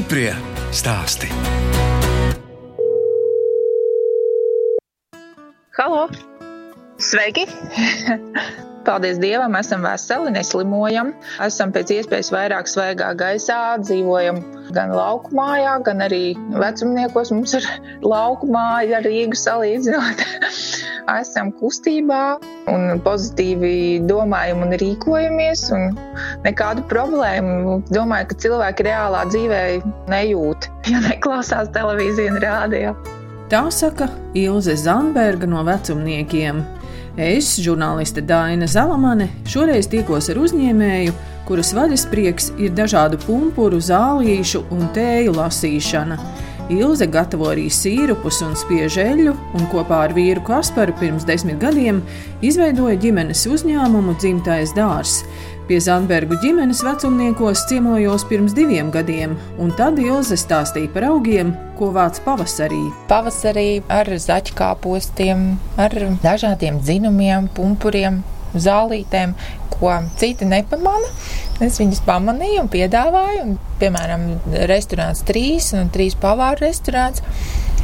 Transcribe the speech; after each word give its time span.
Stiprie 0.00 0.32
stāsti. 0.72 1.28
Sveiki! 7.10 7.42
Paldies 8.86 9.18
Dievam, 9.18 9.56
esam 9.58 9.82
veseli, 9.82 10.30
neslimojam. 10.30 11.10
Esam 11.42 11.72
pēc 11.74 11.90
iespējas 11.96 12.30
vairāk 12.30 12.70
svaigā 12.70 13.10
gaisā, 13.18 13.56
dzīvojam 13.82 14.38
gan 14.76 14.94
lauku 14.94 15.34
mājā, 15.34 15.74
gan 15.88 16.04
arī 16.06 16.36
vecumniekos. 16.54 17.32
Mums 17.34 17.56
ir 17.58 17.66
lauku 18.06 18.46
māja 18.54 19.00
ar 19.00 19.08
Rīgu 19.08 19.36
salīdzinot. 19.42 20.22
esam 21.18 21.50
kustībā 21.58 22.22
un 22.70 23.02
pozitīvi 23.02 24.06
domājam 24.06 24.62
un 24.68 24.78
rīkojamies. 24.78 25.66
Un 25.74 25.98
nekādu 26.46 26.86
problēmu. 26.92 27.80
Domāju, 27.90 28.30
ka 28.30 28.42
cilvēki 28.46 28.86
reālā 28.86 29.26
dzīvē 29.32 29.62
nejūt, 30.14 30.70
ja 30.92 31.02
neklausās 31.08 31.74
televīziju 31.74 32.36
un 32.36 32.44
rādio. 32.46 32.98
Tā 33.50 33.64
saka 33.74 34.06
Ilze 34.38 34.78
Zandberga 34.78 35.50
no 35.50 35.64
vecumniekiem. 35.66 36.62
Es, 37.18 37.56
žurnāliste 37.58 38.22
Dāna 38.22 38.68
Zalamane, 38.70 39.26
šoreiz 39.50 39.88
tikos 39.90 40.28
ar 40.30 40.38
uzņēmēju, 40.38 41.14
kuras 41.48 41.72
vaļasprieks 41.74 42.52
ir 42.62 42.70
dažādu 42.78 43.18
pumpuru, 43.24 43.80
zālīšu 43.82 44.62
un 44.70 44.86
tēju 44.94 45.34
lasīšana. 45.34 46.18
Ilze 46.70 47.08
gatavo 47.10 47.48
arī 47.50 47.64
sīrupus 47.66 48.38
un 48.46 48.54
spiež 48.54 49.00
eļļu, 49.02 49.32
un 49.58 49.66
kopā 49.72 50.04
ar 50.06 50.14
vīru 50.14 50.44
Kasparu 50.46 50.94
pirms 51.00 51.26
desmit 51.26 51.58
gadiem 51.58 51.98
izveidoja 52.46 52.94
ģimenes 53.02 53.42
uzņēmumu 53.50 54.14
Dzimtais 54.22 54.70
dārzs. 54.76 55.24
Pie 55.70 55.76
Zandbergu 55.78 56.34
ģimenes 56.42 56.80
vecumniekos 56.82 57.60
ciemojos 57.70 58.24
pirms 58.26 58.56
diviem 58.56 58.88
gadiem, 58.90 59.36
un 59.62 59.68
tad 59.78 60.00
Ilze 60.02 60.34
stāstīja 60.34 60.90
par 60.90 61.04
augiem, 61.06 61.52
ko 61.78 61.92
vāc 61.94 62.18
pavasarī. 62.24 62.80
Pavasarī 63.06 63.68
ar 63.86 64.10
zaķkāpostiem, 64.10 65.44
ar 65.78 65.94
dažādiem 66.24 66.80
dzinumiem, 66.82 67.46
pumpuriem, 67.54 68.18
zālītēm, 68.50 69.36
ko 69.76 69.94
citi 70.18 70.50
nepamana. 70.50 71.06
Es 71.62 71.78
viņus 71.78 72.02
pamanīju 72.02 72.64
un 72.64 72.74
piedāvāju. 72.74 73.46
Un, 73.46 73.56
piemēram, 73.78 74.26
restorāns 74.74 75.22
trīs 75.30 75.70
un 75.78 75.94
trīs 75.94 76.18
pavāru 76.18 76.66
restorāns. 76.66 77.22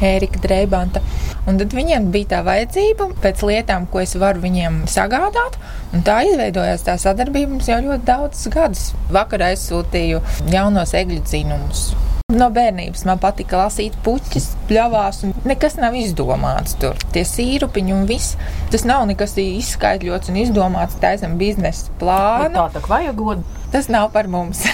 Ērika 0.03 0.43
Dreibanta. 0.43 0.99
Un 1.47 1.55
tad 1.63 1.71
viņiem 1.71 2.11
bija 2.11 2.35
tā 2.35 2.43
vajadzība 2.51 3.13
pēc 3.23 3.47
lietām, 3.47 3.87
ko 3.87 4.03
es 4.03 4.19
varu 4.19 4.43
viņiem 4.43 4.83
sagādāt. 4.91 5.55
Un 5.95 6.03
tā 6.03 6.19
izveidojās 6.27 6.83
tā 6.83 6.97
sadarbība 6.99 7.53
mums 7.53 7.69
jau 7.71 7.79
ļoti 7.83 8.07
daudzus 8.07 8.51
gadus. 8.51 8.83
Vakar 9.13 9.45
aizsūtīju 9.51 10.19
jaunos 10.51 10.93
egļu 10.97 11.23
dzinumus. 11.23 11.87
No 12.35 12.49
bērnības 12.51 13.05
man 13.07 13.21
patika 13.23 13.61
lasīt 13.61 13.93
puķis, 14.03 14.49
pļāvās, 14.67 15.21
un 15.23 15.31
nekas 15.47 15.77
nav 15.79 15.95
izdomāts 15.95 16.75
tur. 16.81 16.99
Tie 17.15 17.23
sīrupiņi 17.23 17.95
un 17.95 18.03
viss. 18.09 18.35
Tas 18.73 18.83
nav 18.83 19.05
nekas 19.07 19.37
izskaidrots 19.39 20.27
un 20.33 20.41
izdomāts 20.43 20.99
taisam 20.99 21.39
biznesa 21.39 21.87
plānu. 22.01 22.59
Tā 22.59 22.67
tā 22.75 22.83
vajagot. 22.91 23.47
Tas 23.71 23.87
nav 23.87 24.11
par 24.11 24.27
mums. 24.27 24.65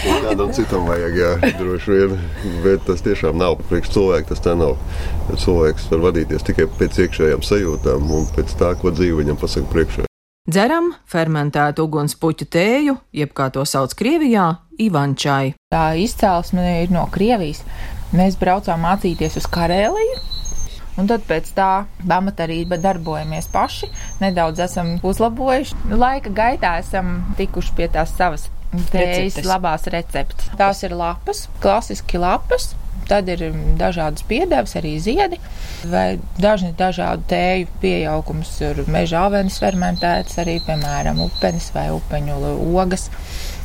Kādam 0.00 0.54
citam 0.56 0.88
vajag, 0.88 1.20
jā, 1.20 1.30
droši 1.60 1.96
vien. 1.98 2.18
Bet 2.64 2.88
tas 2.88 3.04
tiešām 3.04 3.36
nav 3.36 3.60
priekš 3.68 3.92
cilvēka. 3.98 4.32
Tas 4.32 4.44
tā 4.48 4.56
nav. 4.56 4.78
Cilvēks 5.36 5.90
var 5.92 6.06
vadīties 6.08 6.48
tikai 6.48 6.70
pēc 6.80 7.04
iekšējām 7.04 7.44
sajūtām 7.44 8.14
un 8.16 8.30
pēc 8.36 8.56
tā, 8.56 8.72
ko 8.80 8.96
dzīve 8.96 9.20
viņam 9.20 9.44
pasaka 9.44 9.68
priekšā. 9.76 10.09
Dzeram 10.50 10.88
fermentētu 11.06 11.84
ugunspuķu 11.86 12.46
tēju, 12.50 12.96
jeb 13.14 13.30
kā 13.38 13.44
to 13.54 13.62
sauc 13.68 13.92
Krievijā, 13.94 14.46
Ivančai. 14.82 15.52
Tā 15.70 15.82
izcelsme 15.94 16.64
ir 16.80 16.90
no 16.90 17.04
Krievijas. 17.14 17.60
Mēs 18.16 18.38
braucām 18.40 18.82
mācīties 18.82 19.36
uz 19.38 19.46
Karēliju. 19.46 20.16
Un 20.98 21.06
tad 21.06 21.22
pēc 21.28 21.52
tā 21.54 21.68
pamata 22.02 22.48
arī 22.48 22.64
darbojamies 22.72 23.46
paši. 23.52 23.92
Nedaudz 24.24 24.64
esam 24.66 24.96
uzlabojuši. 25.06 25.78
Laika 25.94 26.34
gaitā 26.34 26.74
esam 26.82 27.20
tikuši 27.38 27.76
pie 27.78 27.86
tās 27.94 28.16
savas 28.18 28.48
tējas 28.90 29.38
labās 29.46 29.86
receptes. 29.94 30.50
Tās 30.58 30.82
ir 30.82 30.98
lapas, 30.98 31.46
klasiski 31.62 32.18
lapas, 32.18 32.72
Tad 33.08 33.28
ir 33.32 33.42
dažādas 33.80 34.22
piedevas, 34.28 34.76
arī 34.78 34.92
ziedi, 35.02 35.40
vai 35.90 36.18
dažni 36.38 36.70
dažādu 36.78 37.24
tēju 37.30 37.70
pieaugums 37.82 38.52
ir 38.62 38.84
meža 38.90 39.24
avenis 39.26 39.58
fermentēts, 39.62 40.38
arī, 40.42 40.60
piemēram, 40.66 41.22
upenis 41.26 41.70
vai 41.74 41.88
upeņu 41.94 42.38
ogas 42.82 43.08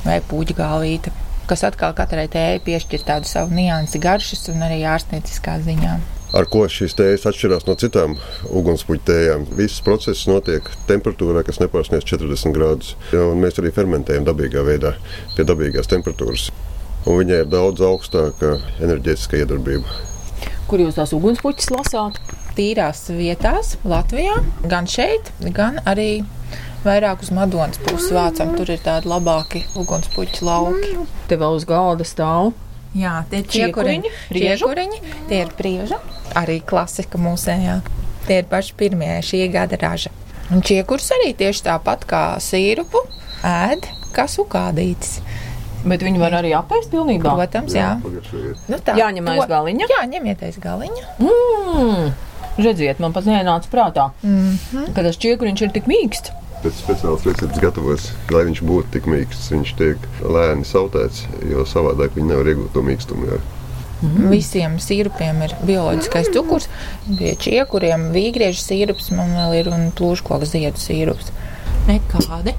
vai 0.06 0.18
puķgalvīte, 0.30 1.14
kas 1.50 1.66
atkal 1.68 1.94
katrai 1.98 2.26
tējai 2.32 2.64
piešķir 2.66 3.06
tādu 3.06 3.30
savu 3.30 3.54
niansi 3.54 4.02
garšas 4.02 4.50
un 4.54 4.66
arī 4.66 4.82
ārstnieciskā 4.90 5.60
ziņā. 5.68 5.96
Ar 6.36 6.50
ko 6.52 6.66
šīs 6.68 6.98
tējas 6.98 7.30
atšķirās 7.30 7.68
no 7.68 7.78
citām 7.80 8.18
ugunspuķu 8.50 9.06
tējām? 9.08 9.46
Viss 9.56 9.84
process 9.86 10.26
notiek 10.28 10.68
temperatūrā, 10.90 11.46
kas 11.48 11.62
nepārsniedz 11.62 12.04
40 12.12 12.56
grādus. 12.58 12.96
Un 13.16 13.40
mēs 13.46 13.62
arī 13.62 13.72
fermentējam 13.76 14.28
dabīgā 14.28 14.66
veidā, 14.68 14.98
pie 15.38 15.48
dabīgās 15.48 15.92
temperatūras 15.94 16.50
un 17.06 17.22
viņai 17.22 17.42
ir 17.44 17.50
daudz 17.52 17.84
augstāka 17.86 18.58
enerģētiskā 18.82 19.44
iedarbība. 19.44 20.02
Kur 20.66 20.82
jūs 20.82 20.98
tās 20.98 21.14
ugunspuķis 21.14 21.72
lasāt? 21.74 22.20
Tīrās 22.56 23.04
vietās, 23.14 23.76
Latvijā, 23.86 24.38
gan 24.72 24.88
šeit, 24.90 25.30
gan 25.54 25.82
arī 25.86 26.24
vairāk 26.86 27.24
uz 27.26 27.32
Madonas 27.36 27.82
puses 27.84 28.14
vācam. 28.16 28.54
Tur 28.58 28.72
ir 28.74 28.82
tādi 28.86 29.10
labāki 29.12 29.66
ugunspuķi 29.78 30.46
lauki. 30.46 30.94
Te 31.30 31.38
vēl 31.42 31.58
uz 31.60 31.68
galda 31.70 32.08
stāv. 32.08 32.54
Jā, 32.96 33.26
tie 33.28 33.42
ir 33.44 33.50
čiekuriņi, 33.52 34.12
čiekuriņi, 34.32 35.00
tie 35.28 35.42
ir 35.44 35.50
prieža, 35.58 35.98
arī 36.40 36.62
klasika 36.64 37.20
mūsējā. 37.20 37.82
Tie 38.26 38.38
ir 38.40 38.48
paši 38.50 38.78
pirmie 38.80 39.18
šī 39.26 39.42
gada 39.52 39.78
raža. 39.82 40.14
Un 40.54 40.64
čiekurs 40.64 41.10
arī 41.18 41.34
tieši 41.36 41.66
tāpat 41.68 42.06
kā 42.08 42.24
sīrupu 42.42 43.02
ēd 43.46 43.90
kā 44.16 44.30
sukādītis. 44.32 45.20
Bet 45.86 46.06
viņi 46.06 46.22
var 46.22 46.34
arī 46.40 46.54
apēst 46.58 46.90
pilnībā. 46.94 47.36
Protams, 47.38 47.76
jā. 47.78 47.96
jā. 48.02 48.54
Nu 48.72 48.80
tā, 48.82 48.96
Jāņem 48.98 49.28
aiz 49.36 49.44
galiņa. 49.50 49.90
Jā, 49.92 50.06
ņemiet 50.10 50.42
aiz 50.48 50.58
galiņa. 50.62 51.04
Mm. 51.22 52.08
Redziet, 52.56 53.02
man 53.04 53.14
pat 53.14 53.28
nenāca 53.28 53.70
prātā, 53.72 54.10
mm 54.24 54.58
-hmm. 54.72 54.94
ka 54.96 55.04
tas 55.04 55.20
čiekuriņš 55.20 55.62
ir 55.62 55.72
tik 55.76 55.90
mīksts. 55.92 56.32
Pēc 56.64 56.78
speciālas 56.80 57.26
receptes 57.28 57.62
gatavots, 57.62 58.06
lai 58.32 58.46
viņš 58.48 58.62
būtu 58.64 58.94
tik 58.96 59.10
mīksts. 59.12 59.52
Viņš 59.54 59.74
tiek 59.78 60.08
lēni 60.24 60.66
sautēts, 60.66 61.26
jo 61.52 61.66
savādāk 61.68 62.16
viņi 62.16 62.32
nevar 62.32 62.48
iegūt 62.48 62.74
to 62.74 62.82
mīkstumu. 62.82 63.28
Jā. 63.30 63.42
Mm. 64.02 64.30
Visiem 64.32 64.80
sīrupiem 64.80 65.44
ir 65.46 65.56
bioloģiskais 65.68 66.32
cukurs. 66.36 66.70
Pie 67.06 67.36
čiekuriem 67.36 68.10
vīgriežu 68.16 68.62
sīrups 68.64 69.12
man 69.16 69.36
vēl 69.38 69.60
ir 69.62 69.70
un 69.72 69.92
plūškoku 69.96 70.48
ziedu 70.50 70.82
sīrups. 70.82 71.32
Nekādi. 71.88 72.56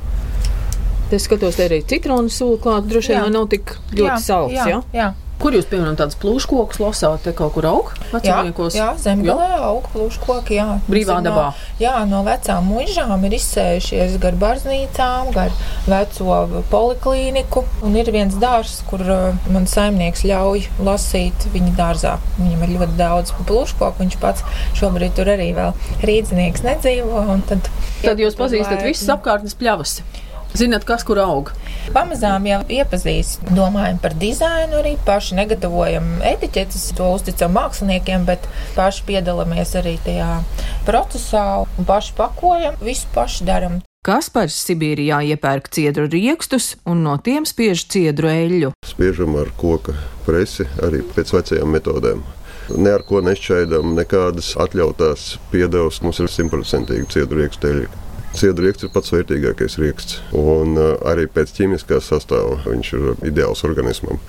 Es 1.15 1.29
skatos, 1.29 1.55
te 1.55 1.69
arī 1.69 1.85
citronu 1.87 2.33
sula 2.33 2.59
klāta. 2.63 2.91
Droši 2.91 3.15
vien 3.15 3.31
nav 3.37 3.47
tik 3.53 3.77
ļoti 3.95 4.19
salds. 4.25 4.57
Jā, 4.57 4.67
ja? 4.73 4.83
jā. 4.97 5.13
Kur 5.37 5.53
jūs, 5.53 5.67
piemēram, 5.69 5.99
tādas 6.01 6.17
plūškokus 6.17 6.79
lasāt, 6.81 7.21
te 7.27 7.33
kaut 7.37 7.53
kur 7.59 7.67
aug? 7.69 7.91
Jā, 8.25 8.39
jā 8.73 8.87
zemgalē 9.03 9.49
aug 9.67 9.85
plūškoki, 9.93 10.57
jā. 10.57 10.79
Brīvā 10.89 11.19
dabā. 11.27 11.51
No, 11.53 11.67
jā, 11.83 11.93
no 12.09 12.23
vecām 12.25 12.71
muižām 12.73 13.27
ir 13.29 13.37
izsējušies 13.37 14.17
gar 14.23 14.39
barznīcām, 14.41 15.31
gar 15.37 15.53
veco 15.85 16.41
poliklīniku. 16.73 17.67
Un 17.85 18.01
ir 18.01 18.09
viens 18.17 18.41
dārs, 18.41 18.79
kur 18.89 19.05
uh, 19.05 19.49
man 19.53 19.69
saimnieks 19.69 20.25
ļauj 20.25 20.71
lasīt 20.89 21.51
viņa 21.53 21.77
dārzā. 21.77 22.17
Viņam 22.41 22.65
ir 22.65 22.77
ļoti 22.79 22.97
daudz 22.97 23.37
plūškoku, 23.43 24.07
viņš 24.07 24.21
pats 24.25 24.63
šobrīd 24.81 25.19
tur 25.21 25.37
arī 25.37 25.53
vēl 25.59 25.77
rīdzinieks 26.01 26.65
nedzīvo. 26.65 27.27
Tad, 27.53 27.69
tad 28.01 28.25
jūs 28.25 28.41
pazīstat 28.41 28.89
visas 28.89 29.13
apkārtnes 29.13 29.59
pļavas. 29.61 30.01
Zināt, 30.55 30.87
kas 30.89 31.03
kur 31.05 31.19
aug? 31.21 31.51
Pamazām 31.95 32.47
jau 32.49 32.61
iepazīst, 32.71 33.49
domājam 33.57 33.99
par 34.03 34.15
dizainu, 34.21 34.79
arī 34.79 34.95
paši 35.07 35.41
negatavojam 35.41 36.23
etiķetes, 36.25 36.93
to 36.97 37.11
uzticam 37.17 37.57
māksliniekiem, 37.57 38.25
bet 38.29 38.47
paši 38.77 39.05
piedalāmies 39.09 39.75
arī 39.81 39.97
tajā 40.07 40.31
procesā 40.87 41.45
un 41.67 41.89
paši 41.89 42.17
pakojam, 42.17 42.79
visu 42.85 43.11
paši 43.15 43.49
darām. 43.49 43.83
Kaspars 44.07 44.55
Sibīrijā 44.63 45.19
iepērk 45.33 45.67
ciedru 45.75 46.07
riekstus 46.07 46.77
un 46.87 47.01
no 47.03 47.17
tiem 47.19 47.43
spiež 47.43 47.89
ciedru 47.91 48.31
eļļu. 48.31 48.71
Spiežam 48.87 49.35
ar 49.41 49.51
koka 49.59 49.97
presi 50.23 50.69
arī 50.87 51.03
pēc 51.17 51.35
vecajām 51.35 51.75
metodēm. 51.75 52.23
Ne 52.79 52.93
ar 52.95 53.03
ko 53.07 53.19
nešķaidām, 53.23 53.97
nekādas 53.99 54.53
atļautās 54.63 55.37
piedevas. 55.51 55.99
Mums 56.07 56.23
ir 56.23 56.31
simtprocentīgi 56.31 57.11
ciedru 57.17 57.43
riekstu 57.43 57.75
rieksts 58.45 58.87
ir 58.87 58.93
pats 58.95 59.13
vērtīgākais 59.15 59.79
rieksts. 59.81 60.21
Un 60.37 60.77
uh, 60.77 60.93
arī 61.09 61.27
pēc 61.31 61.55
ķīmiskā 61.57 62.01
sastāvā 62.05 62.61
viņš 62.67 62.93
ir 62.99 63.09
ideāls 63.31 63.65
organismam. 63.69 64.21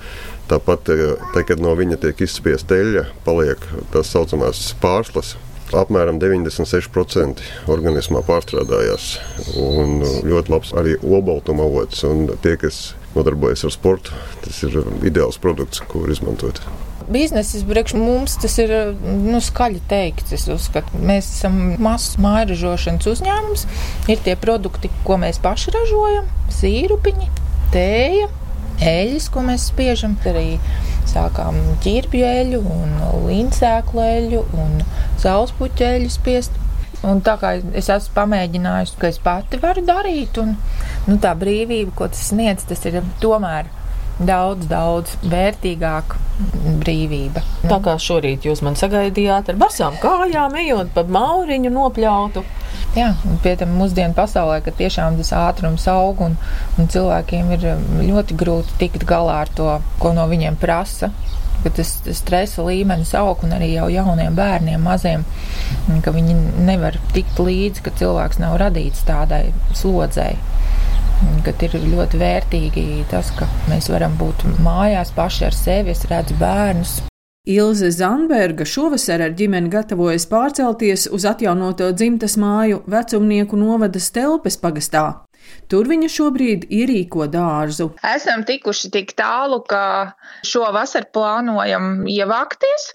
Tāpat, 0.48 0.88
tā, 1.34 1.42
kad 1.44 1.60
no 1.60 1.74
viņa 1.76 1.98
tiek 2.00 2.22
izspiesta 2.24 2.78
eļļa, 2.80 3.04
paliek 3.26 3.66
tās 3.92 4.14
saucamās 4.14 4.62
pārslas. 4.80 5.34
Apmēram 5.76 6.16
96% 6.16 7.42
organismā 7.68 8.22
pārstrādājās. 8.24 9.18
Un 9.60 10.00
ļoti 10.24 10.54
labs 10.54 10.72
arī 10.72 10.96
olbaltuma 11.04 11.68
avots. 11.68 12.06
Tie, 12.40 12.56
kas 12.56 12.94
nodarbojas 13.12 13.68
ar 13.68 13.76
sportu, 13.76 14.16
tas 14.46 14.64
ir 14.64 14.80
ideāls 15.04 15.36
produkts, 15.42 15.84
ko 15.84 16.06
var 16.06 16.16
izmantot 16.16 16.64
biznesis 17.12 17.64
priekš 17.68 17.94
mums 17.98 18.36
tas 18.42 18.56
ir 18.62 18.72
nu, 19.02 19.40
skaļi 19.44 19.80
teikts. 19.90 20.34
Es 20.36 20.46
uzskatu, 20.52 21.00
mēs 21.00 21.30
esam 21.38 21.58
mazs 21.82 22.18
mājražošanas 22.22 23.08
uzņēmums. 23.12 23.64
Ir 24.12 24.22
tie 24.26 24.36
produkti, 24.40 24.90
ko 25.06 25.18
mēs 25.20 25.40
paši 25.44 25.74
ražojam, 25.76 26.28
sīrupiņi, 26.58 27.30
tēja, 27.74 28.28
eļļas, 28.92 29.28
ko 29.34 29.44
mēs 29.48 29.68
spiežam. 29.72 30.16
Arī 30.28 30.58
sākām 31.08 31.58
ķirbju 31.84 32.28
eļļu, 32.28 32.62
līnsēklu 33.26 34.04
eļļu 34.04 34.44
un 34.60 34.80
sauspuķu 35.22 35.88
eļļu 35.92 36.14
spiest. 36.14 36.64
Un 37.06 37.20
tā 37.22 37.36
kā 37.38 37.52
es 37.78 37.86
esmu 37.94 38.14
pamēģinājusi, 38.16 38.96
ka 38.98 39.06
es 39.12 39.20
pati 39.22 39.60
varu 39.62 39.84
darīt, 39.86 40.40
un 40.42 40.56
nu, 41.06 41.18
tā 41.22 41.30
brīvība, 41.38 41.94
ko 41.94 42.08
tas 42.10 42.24
sniedz, 42.32 42.66
tas 42.66 42.82
ir 42.90 42.98
tomēr 43.22 43.70
daudz, 44.18 44.66
daudz 44.70 45.14
vērtīgāka 45.22 46.18
brīvība. 46.82 47.42
Tā 47.66 47.78
kā 47.82 47.96
šorīt 48.02 48.46
jūs 48.46 48.62
man 48.66 48.78
sagaidījāt 48.78 49.52
ar 49.52 49.58
basām 49.60 49.98
kājām, 50.02 50.54
ejot 50.62 50.92
pa 50.94 51.04
mauriņu 51.06 51.72
nopļautu. 51.74 52.44
Jā, 52.96 53.12
pie 53.44 53.54
tam 53.58 53.74
mūsdienu 53.78 54.16
pasaulē, 54.16 54.60
ka 54.64 54.72
tiešām 54.74 55.18
tas 55.20 55.32
ātrums 55.36 55.84
aug 55.90 56.22
un, 56.24 56.38
un 56.78 56.90
cilvēkiem 56.90 57.50
ir 57.56 57.66
ļoti 58.06 58.38
grūti 58.38 58.78
tikt 58.80 59.06
galā 59.08 59.42
ar 59.44 59.52
to, 59.54 59.74
ko 60.02 60.14
no 60.16 60.26
viņiem 60.30 60.58
prasa 60.60 61.12
ka 61.62 61.72
tas, 61.74 61.96
tas 62.04 62.20
stresa 62.22 62.62
līmenis 62.62 63.10
aug 63.18 63.42
un 63.42 63.56
arī 63.56 63.72
jau 63.72 63.88
jauniem 63.90 64.36
bērniem, 64.38 64.78
maziem, 64.78 65.24
ka 66.04 66.12
viņi 66.14 66.36
nevar 66.68 67.00
tikt 67.14 67.40
līdzi, 67.42 67.82
ka 67.82 67.94
cilvēks 67.98 68.38
nav 68.42 68.54
radīts 68.62 69.02
tādai 69.08 69.48
slodzēji 69.74 70.38
kad 71.46 71.62
ir 71.66 71.76
ļoti 71.82 72.20
vērtīgi 72.20 72.86
tas, 73.10 73.30
ka 73.38 73.48
mēs 73.70 73.90
varam 73.92 74.16
būt 74.20 74.44
mājās 74.64 75.12
paši 75.16 75.46
ar 75.48 75.56
sevi, 75.56 75.94
es 75.94 76.04
redzu 76.10 76.36
bērnus. 76.40 76.98
Ilze 77.48 77.88
Zandberga 77.94 78.66
šovasar 78.68 79.22
ar 79.24 79.32
ģimeni 79.36 79.70
gatavojas 79.72 80.26
pārcelties 80.28 81.06
uz 81.16 81.24
atjaunoto 81.30 81.88
dzimtas 81.96 82.36
māju 82.36 82.82
vecumnieku 82.92 83.56
novada 83.56 84.02
Stelpes 84.04 84.60
pagastā. 84.60 85.06
Tur 85.72 85.88
viņa 85.88 86.08
šobrīd 86.12 86.66
ierīko 86.72 87.24
dārzu. 87.32 87.88
Esam 88.04 88.44
tikuši 88.48 88.90
tik 88.92 89.14
tālu, 89.16 89.62
ka 89.68 90.12
šovasar 90.44 91.08
plānojam 91.14 92.04
ievākties 92.08 92.90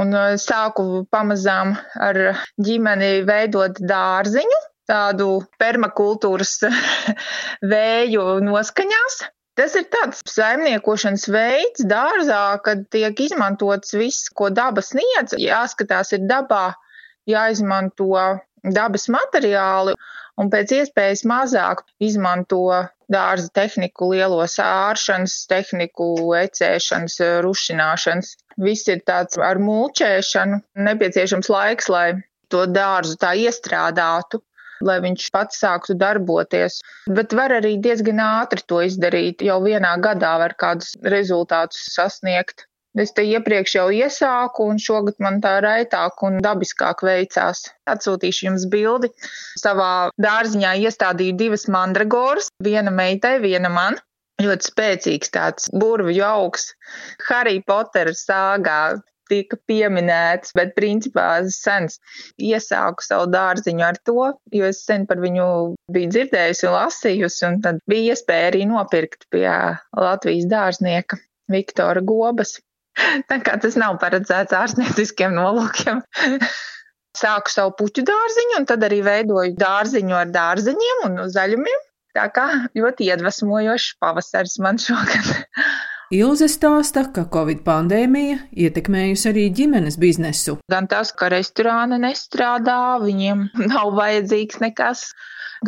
un 0.00 0.16
sāku 0.40 1.04
pamazām 1.12 1.76
ar 2.00 2.22
ģimeni 2.56 3.12
veidot 3.28 3.80
dārziņu 3.92 4.62
tādu 4.88 5.42
permakultūras 5.60 6.54
vēju 7.72 8.28
noskaņās. 8.46 9.20
Tas 9.58 9.74
ir 9.74 9.88
tāds 9.90 10.20
saimniekošanas 10.30 11.24
veids 11.34 11.86
dārzā, 11.90 12.60
kad 12.62 12.84
tiek 12.94 13.18
izmantots 13.24 13.96
viss, 13.98 14.28
ko 14.30 14.52
daba 14.54 14.84
sniedz. 14.86 15.34
Jāskatās, 15.34 16.12
ir 16.14 16.28
dabā 16.30 16.76
jāizmanto 17.26 18.12
dabas 18.62 19.08
materiāli 19.10 19.96
un 20.38 20.52
pēc 20.52 20.74
iespējas 20.76 21.24
mazāk 21.26 21.82
izmanto 21.98 22.62
dārza 23.10 23.50
tehniku, 23.58 24.12
lielo 24.12 24.44
sāršanas 24.46 25.34
tehniku, 25.50 26.12
ecēšanas, 26.38 27.18
rušināšanas. 27.46 28.34
Viss 28.62 28.90
ir 28.92 29.02
tāds 29.06 29.40
ar 29.42 29.58
mulčēšanu, 29.62 30.62
nepieciešams 30.86 31.50
laiks, 31.50 31.90
lai 31.90 32.08
to 32.52 32.62
dārzu 32.70 33.18
tā 33.20 33.34
iestrādātu 33.42 34.40
lai 34.84 34.98
viņš 35.04 35.28
pats 35.34 35.60
sāktu 35.64 35.96
darboties. 35.98 36.80
Bet 37.18 37.34
var 37.36 37.54
arī 37.58 37.76
diezgan 37.82 38.22
ātri 38.24 38.64
to 38.66 38.80
izdarīt. 38.86 39.44
Jau 39.44 39.60
vienā 39.64 39.96
gadā 40.04 40.36
var 40.42 40.56
kādus 40.60 40.96
rezultātus 41.02 41.92
sasniegt. 41.94 42.66
Es 42.98 43.12
te 43.14 43.22
iepriekš 43.22 43.74
jau 43.76 43.86
iesāku, 43.94 44.64
un 44.72 44.80
šogad 44.82 45.20
man 45.22 45.38
tā 45.44 45.58
raitāk 45.62 46.22
un 46.26 46.40
dabiskāk 46.42 47.04
veicās. 47.06 47.66
Atsūtīšu 47.86 48.48
jums 48.48 48.64
bildi. 48.72 49.12
Savā 49.60 50.08
dārziņā 50.18 50.74
iestādīju 50.88 51.36
divas 51.38 51.68
mandragoras, 51.70 52.48
viena 52.64 52.90
meitai, 52.90 53.36
viena 53.44 53.70
man 53.70 54.00
ļoti 54.42 54.70
spēcīgs 54.70 55.32
tāds 55.34 55.68
burvju 55.74 56.24
augs. 56.24 56.72
Harry 57.28 57.60
Potter 57.66 58.12
sāgā 58.14 58.80
tika 59.30 59.58
pieminēts, 59.70 60.54
bet 60.58 60.74
principā 60.76 61.26
es 61.42 61.58
sens 61.62 61.98
iesāku 62.36 63.04
savu 63.04 63.28
dārziņu 63.32 63.84
ar 63.86 63.98
to, 64.08 64.30
jo 64.54 64.68
es 64.68 64.82
sen 64.86 65.06
par 65.08 65.20
viņu 65.22 65.48
biju 65.94 66.12
dzirdējusi 66.14 66.68
un 66.68 66.76
lasījusi, 66.76 67.42
un 67.50 67.60
tad 67.64 67.82
bija 67.90 68.14
iespēja 68.14 68.52
arī 68.52 68.64
nopirkt 68.70 69.28
pie 69.34 69.48
Latvijas 69.48 70.48
dārznieka 70.50 71.20
Viktora 71.52 72.04
Gobas. 72.04 72.58
Tā 73.30 73.40
kā 73.44 73.58
tas 73.62 73.76
nav 73.80 73.98
paredzēts 74.02 74.56
ārstnieciskiem 74.56 75.36
nolūkiem. 75.36 76.02
Sāku 77.18 77.50
savu 77.50 77.72
puķu 77.78 78.04
dārziņu, 78.06 78.58
un 78.60 78.66
tad 78.68 78.84
arī 78.86 79.00
veidoju 79.02 79.56
dārziņu 79.58 80.14
ar 80.14 80.28
dārziņiem 80.34 81.06
un 81.08 81.22
zaļumiem. 81.34 81.86
Tā 82.16 82.26
kā 82.34 82.46
ļoti 82.78 83.08
iedvesmojošs 83.10 83.96
pavasaris 84.02 84.58
man 84.62 84.78
šogad. 84.82 85.32
Ilze 86.08 86.46
stāsta, 86.48 87.02
ka 87.12 87.26
Covid 87.28 87.58
pandēmija 87.66 88.38
ietekmējusi 88.56 89.26
arī 89.28 89.42
ģimenes 89.52 89.98
biznesu. 90.00 90.54
Gan 90.72 90.86
tas, 90.88 91.10
ka 91.12 91.28
restorāni 91.28 91.98
nestrādā, 92.00 92.96
viņiem 93.02 93.42
nav 93.74 93.92
vajadzīgs 93.98 94.62
nekas. 94.62 95.02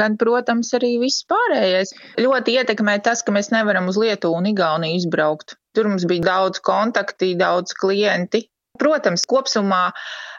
Gan, 0.01 0.17
protams, 0.17 0.71
arī 0.79 0.95
viss 1.03 1.27
pārējais. 1.29 1.93
Ļoti 2.25 2.55
ietekmē 2.57 2.97
tas, 3.05 3.21
ka 3.27 3.35
mēs 3.37 3.53
nevaram 3.53 3.91
uz 3.93 3.99
Lietuvu 4.01 4.41
un 4.41 4.49
Igauniju 4.49 5.03
izbraukt. 5.03 5.59
Tur 5.77 5.91
mums 5.93 6.09
bija 6.09 6.31
daudz 6.31 6.63
kontakti, 6.65 7.35
daudz 7.37 7.77
klienti, 7.77 8.47
Protams, 8.81 9.27
kopumā 9.29 9.83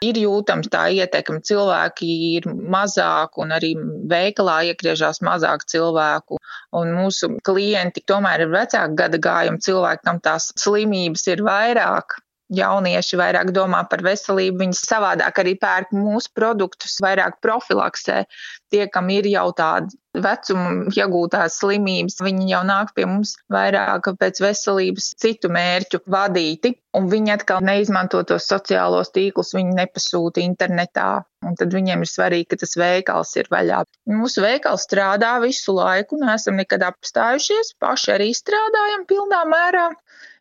ir 0.05 0.17
jūtams 0.17 0.71
tā 0.73 0.87
ietekme. 0.97 1.41
Cilvēki 1.45 2.09
ir 2.37 2.47
mazāk 2.49 3.37
un 3.41 3.53
arī 3.57 3.75
veikalā 4.11 4.61
iegriežās 4.71 5.21
mazāk 5.25 5.67
cilvēku. 5.69 6.41
Un 6.77 6.95
mūsu 6.97 7.35
klienti 7.45 8.03
tomēr 8.07 8.47
ir 8.47 8.53
vecāka 8.55 8.97
gada 9.03 9.21
gājuma 9.21 9.61
cilvēki, 9.61 10.05
kam 10.09 10.19
tās 10.25 10.51
slimības 10.57 11.27
ir 11.33 11.45
vairāk 11.45 12.17
jaunieši 12.51 13.19
vairāk 13.19 13.51
domā 13.55 13.81
par 13.89 14.03
veselību, 14.05 14.59
viņi 14.65 14.77
savādāk 14.77 15.39
arī 15.43 15.55
pērk 15.59 15.93
mūsu 15.95 16.31
produktus, 16.35 16.99
vairāk 17.03 17.39
profilaksē. 17.43 18.25
Tie, 18.71 18.85
kam 18.91 19.09
ir 19.11 19.27
jau 19.27 19.49
tāda 19.55 19.91
vecuma 20.15 20.91
iegūtās 20.91 21.57
slimības, 21.61 22.19
viņi 22.23 22.49
jau 22.51 22.61
nāk 22.67 22.93
pie 22.95 23.07
mums 23.07 23.33
vairāk 23.51 24.11
pēc 24.19 24.41
veselības 24.43 25.11
citu 25.19 25.51
mērķu 25.51 26.01
vadīti, 26.11 26.73
un 26.95 27.07
viņi 27.11 27.35
atkal 27.35 27.63
neizmanto 27.63 28.21
tos 28.27 28.47
sociālos 28.51 29.11
tīklus, 29.15 29.53
viņi 29.55 29.75
nepasūta 29.79 30.43
internetā. 30.43 31.23
Un 31.47 31.55
tad 31.57 31.73
viņiem 31.73 32.03
ir 32.03 32.09
svarīgi, 32.11 32.51
ka 32.51 32.59
tas 32.61 32.75
veikals 32.77 33.31
ir 33.39 33.47
vaļā. 33.51 33.81
Mūsu 34.13 34.43
veikals 34.43 34.85
strādā 34.85 35.33
visu 35.41 35.73
laiku, 35.73 36.19
neesam 36.21 36.59
nekad 36.59 36.83
apstājušies, 36.91 37.73
paši 37.81 38.15
arī 38.19 38.29
strādājam 38.37 39.07
pilnā 39.09 39.41
mērā 39.49 39.87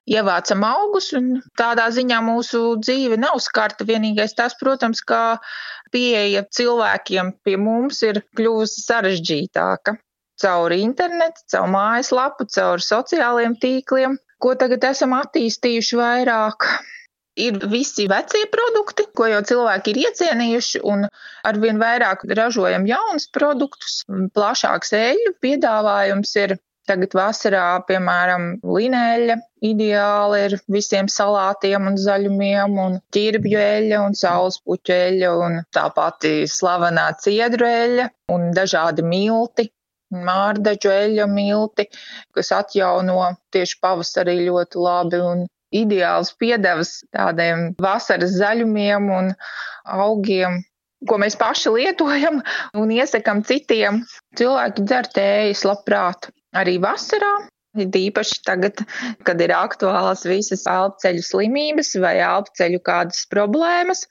ievācam 0.08 0.64
augus, 0.66 1.10
un 1.16 1.40
tādā 1.58 1.88
ziņā 1.94 2.20
mūsu 2.24 2.62
dzīve 2.82 3.18
nav 3.20 3.40
skarta. 3.42 3.86
Vienīgais 3.88 4.36
tas, 4.38 4.56
protams, 4.60 5.02
ka 5.02 5.40
pieeja 5.92 6.44
cilvēkiem 6.56 7.34
pie 7.44 7.56
mums 7.60 8.02
ir 8.06 8.22
kļuvusi 8.38 8.84
sarežģītāka. 8.86 9.98
Caur 10.40 10.72
internetu, 10.72 11.44
caur 11.52 11.68
mājaslapu, 11.68 12.46
caur 12.48 12.80
sociāliem 12.80 13.58
tīkliem, 13.60 14.16
ko 14.40 14.54
tagad 14.56 14.86
esam 14.88 15.12
attīstījuši 15.18 16.00
vairāk 16.00 16.70
ir 17.40 17.58
visi 17.72 18.06
vecie 18.10 18.46
produkti, 18.52 19.06
ko 19.16 19.28
jau 19.30 19.40
cilvēki 19.46 19.92
ir 19.92 20.00
iecienījuši, 20.06 20.82
un 20.84 21.06
arvien 21.46 21.80
vairāk 21.80 22.24
ražojam 22.38 22.86
jaunus 22.88 23.28
produktus. 23.32 24.00
Plašāks 24.36 24.92
eļļu 24.96 25.36
piedāvājums 25.44 26.34
ir 26.42 26.56
Tagad 26.90 27.12
vasarā, 27.14 27.64
piemēram, 27.86 28.46
linēļa 28.66 29.36
ideāli 29.62 30.38
ir 30.48 30.54
visiem 30.74 31.06
salātiem 31.06 31.84
un 31.86 31.98
zaļumiem, 32.02 32.72
un 32.84 32.96
ķirbju 33.14 33.60
eļļa 33.62 34.00
un 34.08 34.16
saulespuķu 34.18 34.94
eļļa, 34.96 35.28
un 35.44 35.60
tā 35.76 35.84
pati 35.94 36.32
slavenā 36.50 37.04
ciedru 37.22 37.68
eļļa 37.68 38.06
un 38.34 38.48
dažādi 38.56 39.04
milti. 39.06 39.68
Mārdaģu 40.10 40.90
eļļa 40.90 41.28
milti, 41.30 41.86
kas 42.34 42.50
atjauno 42.56 43.28
tieši 43.54 43.78
pavasarī 43.86 44.34
ļoti 44.48 44.82
labi 44.82 45.22
un 45.22 45.46
ideāls 45.70 46.34
piedevas 46.42 46.96
tādiem 47.14 47.68
vasaras 47.78 48.34
zaļumiem 48.40 49.06
un 49.20 49.30
augiem, 50.00 50.58
ko 51.06 51.22
mēs 51.22 51.38
paši 51.38 51.76
lietojam 51.76 52.42
un 52.82 52.98
iesakam 52.98 53.46
citiem. 53.46 54.02
Cilvēki 54.34 54.88
dzer 54.90 55.12
tējas 55.14 55.62
labprāt 55.70 56.32
arī 56.56 56.78
vasarā. 56.82 57.32
Īpaši 57.78 58.40
tagad, 58.42 58.82
kad 59.22 59.38
ir 59.44 59.52
aktuālas 59.54 60.24
visas 60.26 60.64
elpceļu 60.66 61.22
slimības 61.22 61.94
vai 62.02 62.16
elpceļu 62.18 62.80
kādas 62.82 63.28
problēmas, 63.30 64.08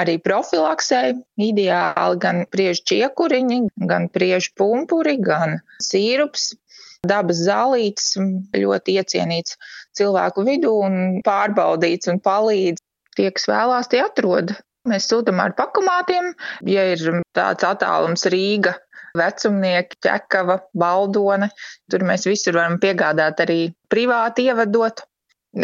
arī 0.00 0.16
profilaksē 0.24 1.02
ideāli 1.36 2.20
gan 2.22 2.46
priežu 2.48 2.86
čiekuriņi, 2.88 3.58
gan 3.90 4.08
priežu 4.08 4.54
pumpuri, 4.56 5.18
gan 5.20 5.60
sīrups. 5.84 6.54
dabas 7.02 7.40
zālītes, 7.42 8.12
ļoti 8.54 8.92
iecienīts 9.00 9.56
cilvēku 9.98 10.44
vidū 10.46 10.70
un 10.86 10.94
pārbaudīts 11.26 12.08
un 12.12 12.20
palīdz. 12.22 12.78
Tie, 13.18 13.26
kas 13.34 13.48
vēlās, 13.50 13.90
tie 13.90 14.04
atrod. 14.04 14.54
Mēs 14.88 15.08
sūtām 15.10 15.42
ar 15.42 15.52
pakumātiem, 15.58 16.30
ja 16.66 16.84
ir 16.94 17.22
tāds 17.34 17.66
attālums 17.66 18.24
Rīga, 18.30 18.76
vecumnieki, 19.18 19.98
ķekava, 20.04 20.58
baldone. 20.78 21.50
Tur 21.90 22.04
mēs 22.08 22.26
visur 22.28 22.58
varam 22.58 22.78
piegādāt 22.82 23.42
arī 23.44 23.58
privāti 23.92 24.48
ievedot. 24.48 25.04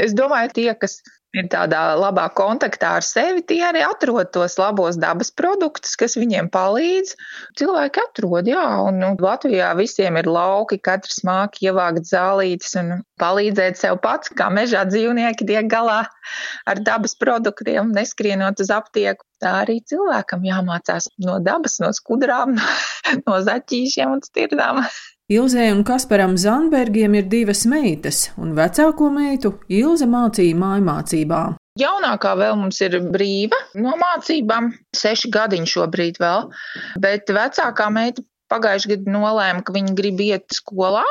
Es 0.04 0.12
domāju, 0.16 0.52
tie, 0.58 0.68
kas 0.76 0.98
ir 1.36 1.48
tādā 1.52 1.80
labā 1.98 2.24
kontaktā 2.36 2.94
ar 2.98 3.04
sevi, 3.04 3.42
tie 3.44 3.60
arī 3.68 3.82
atrod 3.84 4.30
tos 4.32 4.56
labos 4.60 4.96
dabas 5.00 5.30
produktus, 5.34 5.96
kas 6.00 6.16
viņiem 6.16 6.48
palīdz. 6.54 7.14
Cilvēki 7.60 8.02
atrod, 8.04 8.48
jā, 8.48 8.64
un, 8.88 9.02
un 9.04 9.18
Latvijā 9.20 9.74
visiem 9.78 10.16
ir 10.20 10.30
lauki, 10.30 10.80
katrs 10.80 11.20
māk 11.28 11.60
ievākt 11.64 12.08
zālītes 12.08 12.74
un 12.80 13.02
palīdzēt 13.20 13.80
sev 13.80 13.98
pats, 14.04 14.32
kā 14.32 14.48
mežā 14.54 14.86
dzīvnieki 14.88 15.48
tiek 15.48 15.68
galā 15.68 16.00
ar 16.68 16.82
dabas 16.84 17.16
produktiem, 17.20 17.92
neskrienot 17.96 18.64
uz 18.64 18.72
aptieku. 18.72 19.26
Tā 19.42 19.60
arī 19.60 19.78
cilvēkam 19.86 20.42
jāmācās 20.48 21.12
no 21.22 21.38
dabas, 21.44 21.78
no 21.82 21.92
skudrām, 21.94 22.56
no 23.26 23.38
zaķīšiem 23.44 24.16
un 24.16 24.24
stirdām. 24.24 24.82
Ilzē 25.28 25.66
un 25.74 25.82
Kasparam 25.84 26.38
Zandbergiem 26.40 27.12
ir 27.18 27.26
divas 27.28 27.66
meitas, 27.68 28.30
un 28.40 28.54
vecāko 28.56 29.10
meitu 29.12 29.50
Ilze 29.68 30.06
mācīja 30.08 30.56
mājmācībā. 30.56 31.40
Jaunākā 31.76 32.30
vēl 32.40 32.54
mums 32.56 32.78
ir 32.80 32.94
brīva 33.12 33.58
no 33.76 33.92
mācībām, 34.00 34.70
seši 34.96 35.28
gadiņi 35.34 35.68
šobrīd 35.68 36.16
vēl, 36.22 36.48
bet 37.04 37.28
vecākā 37.28 37.90
meita 37.92 38.24
pagājušajā 38.48 38.94
gadā 38.94 39.14
nolēma, 39.18 39.60
ka 39.66 39.74
viņa 39.76 39.92
grib 39.98 40.22
iet 40.24 40.56
skolā 40.56 41.04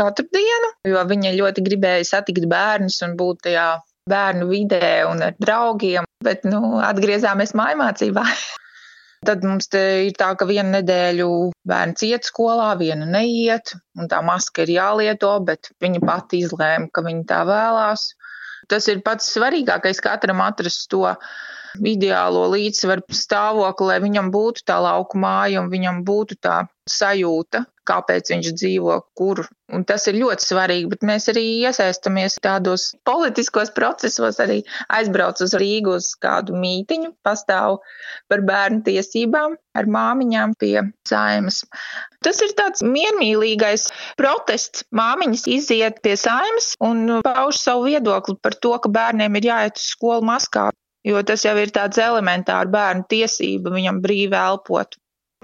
katru 0.00 0.24
dienu, 0.32 0.70
jo 0.88 1.02
viņa 1.12 1.34
ļoti 1.36 1.66
gribēja 1.68 2.06
satikt 2.14 2.48
bērnus 2.48 2.96
un 3.04 3.18
būt 3.20 3.44
tajā 3.50 3.66
bērnu 4.08 4.48
vidē 4.48 4.94
un 5.10 5.20
ar 5.28 5.36
draugiem, 5.36 6.08
bet 6.24 6.48
nu, 6.48 6.78
atgriezāmies 6.88 7.52
mājmācībā. 7.52 8.24
Tad 9.26 9.42
mums 9.42 9.66
ir 9.74 10.14
tā, 10.18 10.28
ka 10.38 10.46
vienu 10.46 10.70
nedēļu 10.76 11.28
bērns 11.68 12.04
iet 12.06 12.28
skolā, 12.28 12.70
vienu 12.78 13.08
neiet, 13.10 13.74
un 13.98 14.06
tā 14.10 14.20
maska 14.22 14.62
ir 14.62 14.76
jālieto, 14.76 15.32
bet 15.44 15.72
viņa 15.82 16.02
pati 16.06 16.44
izlēma, 16.44 16.86
ka 16.94 17.02
viņa 17.06 17.24
tā 17.32 17.42
vēlās. 17.48 18.12
Tas 18.70 18.86
ir 18.92 19.02
pats 19.02 19.30
svarīgākais 19.34 20.00
katram 20.04 20.42
atrast 20.44 20.86
to 20.92 21.02
ideālo 21.76 22.46
līdzsvaru 22.54 23.06
stāvokli, 23.14 23.92
lai 23.92 24.00
viņam 24.04 24.32
būtu 24.34 24.66
tā 24.68 24.78
lauku 24.84 25.20
māja 25.20 25.62
un 25.62 25.72
viņam 25.72 26.02
būtu 26.06 26.38
tā 26.40 26.62
sajūta, 26.88 27.64
kāpēc 27.88 28.32
viņš 28.32 28.50
dzīvo, 28.56 28.96
kur. 29.16 29.44
Un 29.72 29.84
tas 29.88 30.06
ir 30.08 30.18
ļoti 30.20 30.44
svarīgi, 30.44 30.88
bet 30.92 31.04
mēs 31.08 31.28
arī 31.32 31.44
iesaistamies 31.68 32.38
tādos 32.44 32.90
politiskos 33.08 33.72
procesos, 33.76 34.40
arī 34.44 34.62
aizbrauc 34.96 35.40
uz 35.44 35.54
Rīgu 35.60 35.96
uz 35.98 36.10
kādu 36.20 36.56
mītiņu, 36.56 37.14
pastāv 37.24 37.80
par 38.32 38.44
bērnu 38.48 38.82
tiesībām 38.88 39.56
ar 39.78 39.90
māmiņām 39.96 40.56
pie 40.60 40.74
saimas. 41.08 41.62
Tas 42.24 42.40
ir 42.44 42.56
tāds 42.58 42.82
miermīlīgais 42.84 43.88
protests. 44.20 44.84
Māmiņas 44.96 45.46
iziet 45.52 46.02
pie 46.04 46.16
saimas 46.18 46.72
un 46.84 47.20
pauž 47.24 47.60
savu 47.60 47.88
viedokli 47.88 48.36
par 48.42 48.56
to, 48.56 48.74
ka 48.82 48.92
bērniem 48.92 49.38
ir 49.38 49.52
jāiet 49.52 49.80
uz 49.80 49.92
skolu 49.92 50.26
maskā, 50.32 50.68
jo 51.08 51.20
tas 51.26 51.44
jau 51.46 51.56
ir 51.60 51.72
tāds 51.74 52.00
elementāri 52.02 52.72
bērnu 52.72 53.06
tiesība 53.10 53.72
viņam 53.74 54.00
brīvi 54.04 54.36
elpot. 54.38 54.98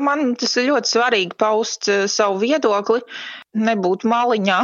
Man 0.05 0.33
tas 0.39 0.57
ir 0.59 0.67
ļoti 0.73 0.91
svarīgi 0.91 1.37
paust 1.39 1.89
eh, 1.93 2.07
savu 2.11 2.41
viedokli, 2.43 3.05
nebūt 3.55 4.07
maliņā 4.11 4.57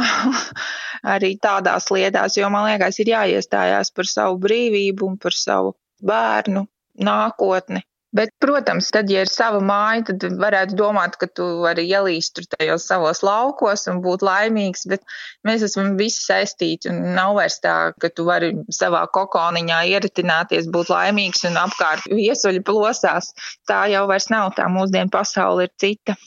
arī 1.13 1.37
tādās 1.41 1.87
lietās, 1.93 2.35
jo 2.37 2.49
man 2.51 2.67
liekas, 2.67 2.99
ir 2.99 3.13
jāiestājās 3.13 3.93
par 3.95 4.09
savu 4.11 4.41
brīvību 4.43 5.07
un 5.07 5.15
par 5.21 5.37
savu 5.37 5.77
bērnu 6.03 6.65
nākotni. 7.07 7.85
Bet, 8.11 8.33
protams, 8.43 8.89
tad, 8.91 9.07
ja 9.07 9.21
ir 9.23 9.29
sava 9.31 9.61
māja, 9.63 10.01
tad 10.09 10.25
varētu 10.39 10.75
domāt, 10.75 11.13
ka 11.19 11.29
tu 11.31 11.45
vari 11.63 11.85
ielīst 11.87 12.33
tur 12.35 12.47
tajos 12.57 12.83
savos 12.89 13.21
laukos 13.23 13.85
un 13.87 14.01
būt 14.03 14.25
laimīgs, 14.27 14.83
bet 14.91 15.05
mēs 15.47 15.63
esam 15.63 15.93
visi 15.99 16.25
saistīti 16.25 16.91
un 16.91 17.13
nav 17.15 17.37
vairs 17.37 17.61
tā, 17.63 17.75
ka 18.03 18.09
tu 18.11 18.25
vari 18.27 18.51
savā 18.75 19.05
kokoniņā 19.15 19.79
ieritināties, 19.93 20.67
būt 20.75 20.91
laimīgs 20.91 21.47
un 21.47 21.55
apkārt 21.61 22.09
viesuļi 22.11 22.65
plosās. 22.67 23.31
Tā 23.71 23.85
jau 23.93 24.03
vairs 24.11 24.27
nav, 24.33 24.51
tā 24.59 24.67
mūsdienu 24.67 25.07
pasaule 25.13 25.69
ir 25.69 25.73
cita. 25.79 26.17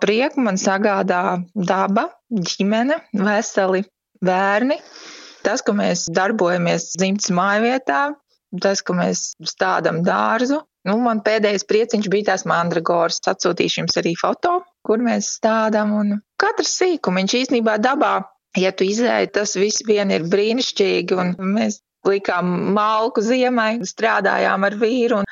Prieku 0.00 0.40
man 0.40 0.56
sagādā 0.56 1.42
daba, 1.52 2.06
ģimene, 2.32 2.96
veseli 3.12 3.84
bērni. 4.24 4.80
Tas, 5.44 5.60
ka 5.60 5.76
mēs 5.76 6.06
darbojamies 6.16 6.94
dzimtas 6.96 7.28
mājvietā, 7.36 8.00
tas, 8.64 8.80
ka 8.80 8.96
mēs 8.96 9.34
stādām 9.44 10.00
dārzu, 10.04 10.62
Nu, 10.88 10.96
man 11.04 11.20
pēdējais 11.24 11.66
prieciņš 11.68 12.08
bija 12.12 12.30
tās 12.32 12.46
mandragoras. 12.48 13.20
Atsūtīšu 13.32 13.82
jums 13.82 13.98
arī 14.00 14.14
foto, 14.16 14.60
kur 14.86 15.02
mēs 15.04 15.34
stādām. 15.36 15.92
Katrs 16.40 16.72
sīkumiņš 16.80 17.36
īstenībā 17.42 17.76
dabā, 17.84 18.14
ja 18.56 18.72
tu 18.72 18.88
izēji, 18.88 19.32
tas 19.36 19.56
viss 19.60 19.84
vien 19.86 20.12
ir 20.14 20.24
brīnišķīgi. 20.32 21.20
Mēs 21.44 21.82
likām 22.08 22.72
malku 22.76 23.20
ziemai, 23.24 23.74
strādājām 23.84 24.64
ar 24.70 24.76
vīru. 24.80 25.20
Un 25.20 25.29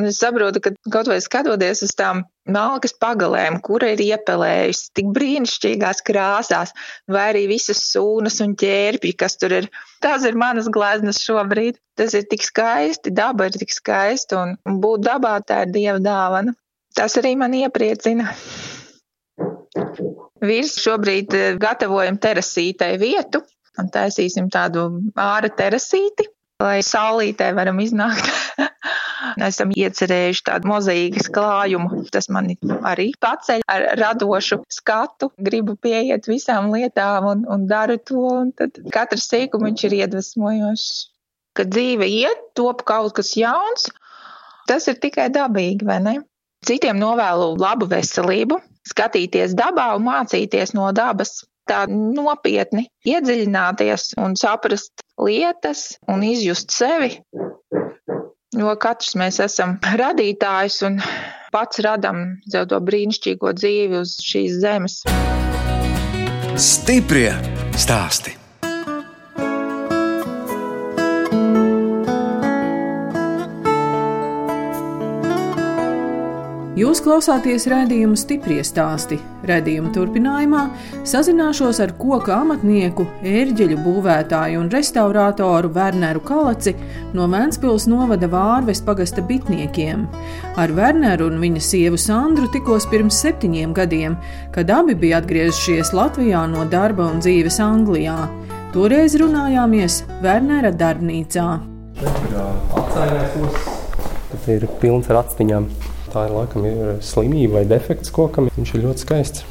Un 0.00 0.06
es 0.08 0.16
saprotu, 0.22 0.62
ka 0.64 0.70
kaut 0.88 1.10
vai 1.10 1.18
skatoties 1.20 1.82
uz 1.84 1.90
tām 1.92 2.22
malkas 2.48 2.94
pagalēm, 3.02 3.58
kura 3.66 3.90
ir 3.92 4.00
iepelējusi 4.00 4.86
tik 4.96 5.10
brīnišķīgās 5.16 6.00
krāsās, 6.06 6.72
vai 7.04 7.26
arī 7.34 7.42
visas 7.50 7.82
sūnas 7.90 8.40
un 8.40 8.54
ķērpji, 8.62 9.12
kas 9.20 9.36
tur 9.36 9.58
ir. 9.58 9.68
Tās 10.00 10.24
ir 10.24 10.40
manas 10.40 10.70
gleznas 10.72 11.20
šobrīd. 11.26 11.76
Tas 12.00 12.16
ir 12.16 12.24
tik 12.30 12.46
skaisti, 12.46 13.12
daba 13.12 13.50
ir 13.50 13.60
tik 13.60 13.76
skaista, 13.76 14.40
un, 14.40 14.80
būt 14.80 15.04
dabā 15.04 15.36
tā 15.44 15.66
ir 15.66 15.74
dieva 15.74 16.00
dāvana. 16.00 16.56
Tas 16.96 17.18
arī 17.20 17.34
man 17.36 17.52
iepriecina. 17.60 18.32
Vīrs 20.40 20.78
šobrīd 20.80 21.36
eh, 21.36 21.48
gatavojam 21.60 22.16
terasītai 22.16 22.94
vietu 23.02 23.44
un 23.78 23.92
taisīsim 23.92 24.48
tādu 24.52 24.88
āra 25.20 25.52
terasīti, 25.52 26.24
lai 26.64 26.80
saulītē 26.84 27.52
varam 27.56 27.84
iznākt 27.84 28.32
Esam 29.46 29.72
iecerējuši 29.76 30.44
tādu 30.46 30.70
mozaīkas 30.70 31.28
klājumu. 31.34 32.04
Tas 32.12 32.30
mani 32.32 32.56
arī 32.88 33.10
paceļ 33.20 33.64
ar 33.70 33.86
radošu 34.00 34.60
skatu. 34.72 35.30
Gribu 35.36 35.76
pieiet 35.76 36.28
visām 36.30 36.70
lietām 36.74 37.28
un, 37.32 37.44
un 37.50 37.66
daru 37.70 37.98
to. 37.98 38.24
Un 38.44 38.54
tad 38.56 38.80
katrs 38.94 39.28
sīkumiņš 39.32 39.86
ir 39.88 39.98
iedvesmojošs. 40.02 40.90
Kad 41.58 41.72
dzīve 41.74 42.06
iet, 42.06 42.42
top 42.56 42.84
kaut 42.88 43.16
kas 43.18 43.34
jauns, 43.36 43.88
tas 44.70 44.86
ir 44.88 45.00
tikai 45.02 45.28
dabīgi, 45.34 45.86
vai 45.86 45.98
ne? 46.04 46.16
Citiem 46.66 46.98
novēlu 47.00 47.56
labu 47.58 47.88
veselību, 47.90 48.60
skatīties 48.86 49.56
dabā 49.58 49.88
un 49.96 50.04
mācīties 50.06 50.74
no 50.76 50.90
dabas 50.94 51.40
tā 51.70 51.84
nopietni 51.90 52.88
iedziļināties 53.06 54.14
un 54.20 54.36
saprast 54.38 55.04
lietas 55.20 55.84
un 56.10 56.24
izjust 56.26 56.74
sevi 56.74 57.12
jo 58.58 58.74
katrs 58.82 59.14
mēs 59.18 59.38
esam 59.44 59.76
radītājs 60.00 60.80
un 60.88 60.98
pats 61.54 61.82
radam 61.86 62.24
sev 62.50 62.68
to 62.72 62.80
brīnišķīgo 62.90 63.54
dzīvi 63.60 64.02
uz 64.02 64.18
šīs 64.24 64.60
zemes. 64.64 65.00
Stiprie 66.60 67.32
stāsti! 67.78 68.39
Jūs 76.80 77.00
klausāties 77.04 77.66
redzējumu 77.68 78.16
stipri 78.16 78.60
stāstī. 78.64 79.18
Redzējuma 79.44 79.90
turpinājumā 79.92 80.60
sazināšos 81.08 81.80
ar 81.84 81.90
koku 81.98 82.32
amatnieku, 82.32 83.04
ērģeļu 83.26 83.76
būvētāju 83.84 84.62
un 84.62 84.70
restaurātoru 84.72 85.72
Werneru 85.74 86.22
Kalaci 86.24 86.72
no 87.16 87.26
Vēncpils 87.28 87.84
novada 87.90 88.30
Vārves 88.32 88.80
pagasta 88.86 89.20
bitniekiem. 89.26 90.06
Ar 90.62 90.72
Werneru 90.78 91.28
un 91.28 91.42
viņa 91.42 91.64
sievu 91.66 92.00
Sandru 92.00 92.48
tikos 92.54 92.88
pirms 92.88 93.18
septiņiem 93.26 93.76
gadiem, 93.76 94.16
kad 94.54 94.72
abi 94.72 94.96
bija 94.96 95.20
atgriezušies 95.20 95.92
Latvijā 95.96 96.46
no 96.54 96.64
darba 96.70 97.10
un 97.10 97.20
dzīves 97.20 97.60
Anglijā. 97.66 98.16
Toreiz 98.72 99.18
runājāmies 99.20 100.04
Wernera 100.24 100.72
darbnīcā. 100.72 101.50
Tas 104.30 104.52
ir 104.54 104.68
pilns 104.80 105.10
ar 105.10 105.24
atstiņām. 105.26 105.72
Tā 106.10 106.26
ir 106.26 106.34
laikam 106.34 106.64
ir 106.66 106.94
slimība 107.06 107.60
vai 107.60 107.66
defekts 107.70 108.10
kokam. 108.14 108.48
Viņš 108.56 108.72
ir 108.74 108.86
ļoti 108.88 109.04
skaists. 109.04 109.44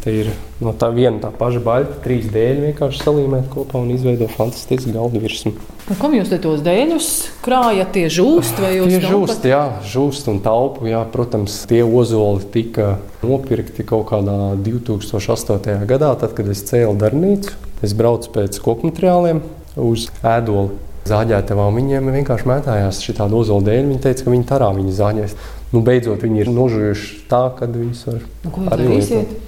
Te 0.00 0.12
ir 0.16 0.30
no 0.64 0.72
tā 0.72 0.88
viena 0.94 1.18
tā 1.20 1.28
paša 1.34 1.60
baļķa, 1.60 1.96
trīs 2.04 2.30
dēļi 2.32 2.70
vienkārši 2.70 3.02
salīmēt 3.02 3.50
kopā 3.52 3.82
un 3.82 3.90
izveido 3.92 4.30
fantastisku 4.32 4.94
galdu 4.94 5.20
virsmu. 5.20 5.52
Un 5.92 5.98
kam 6.00 6.14
jūs 6.16 6.30
tos 6.40 6.62
dēļus 6.64 7.08
krājat? 7.44 7.90
Tie 7.92 8.06
žūst 8.08 8.62
vai 8.64 8.70
jūs 8.78 8.94
tie 8.94 9.00
žūst? 9.04 9.44
Jā, 9.50 9.60
žūst 9.84 10.30
un 10.32 10.40
taupu. 10.44 10.86
Jā, 10.88 11.02
protams, 11.12 11.58
tie 11.68 11.82
ozoli 11.84 12.48
tika 12.54 12.94
nopirkti 13.20 13.84
kaut 13.84 14.06
kādā 14.08 14.54
2008. 14.64 15.84
gadā, 15.90 16.14
tad, 16.22 16.32
kad 16.38 16.48
es 16.48 16.64
cēlu 16.70 16.96
darbnīcu. 17.02 17.52
Es 17.84 17.92
braucu 17.92 18.32
pēc 18.32 18.56
koku 18.64 18.88
materiāliem 18.88 19.44
uz 19.76 20.08
ēdoli. 20.24 20.78
Zāģētavā 21.04 21.66
viņiem 21.76 22.08
vienkārši 22.14 22.48
mētājās 22.48 23.02
šī 23.04 23.18
tāda 23.18 23.36
ozola 23.36 23.66
dēļ. 23.66 23.90
Viņi 23.90 24.02
teica, 24.06 24.24
ka 24.24 24.32
viņi 24.32 24.46
tarā 24.48 24.70
viņu 24.72 24.96
zāģēs. 24.96 25.36
Nu, 25.74 25.82
beidzot, 25.82 26.22
viņi 26.22 26.44
ir 26.44 26.52
nožuvuši 26.54 27.24
tā, 27.30 27.48
ka 27.58 27.66
viņus 27.70 28.04
var 28.06 28.22
nu, 28.46 28.68
arī 28.76 28.88
lietot. 28.92 29.40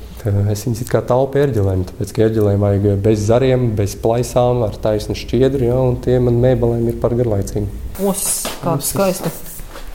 Es 0.50 0.64
viņus 0.66 0.88
kā 0.90 1.04
taupu 1.06 1.38
ērģelēm, 1.38 1.84
tāpēc 1.86 2.12
ka 2.16 2.24
ērģelēm 2.26 2.64
vajag 2.64 2.86
bez 3.04 3.20
zariem, 3.28 3.68
bez 3.78 3.94
plaisām, 4.02 4.64
ar 4.66 4.74
taisnu 4.82 5.14
šķiedru, 5.14 5.68
ja, 5.68 5.76
un 5.78 6.00
tie 6.02 6.18
man 6.18 6.40
mēbelēm 6.42 6.88
ir 6.90 6.96
par 7.02 7.14
garlaicīgu. 7.14 7.68
Os, 8.10 8.24
kāds 8.64 8.90
skaists 8.90 9.45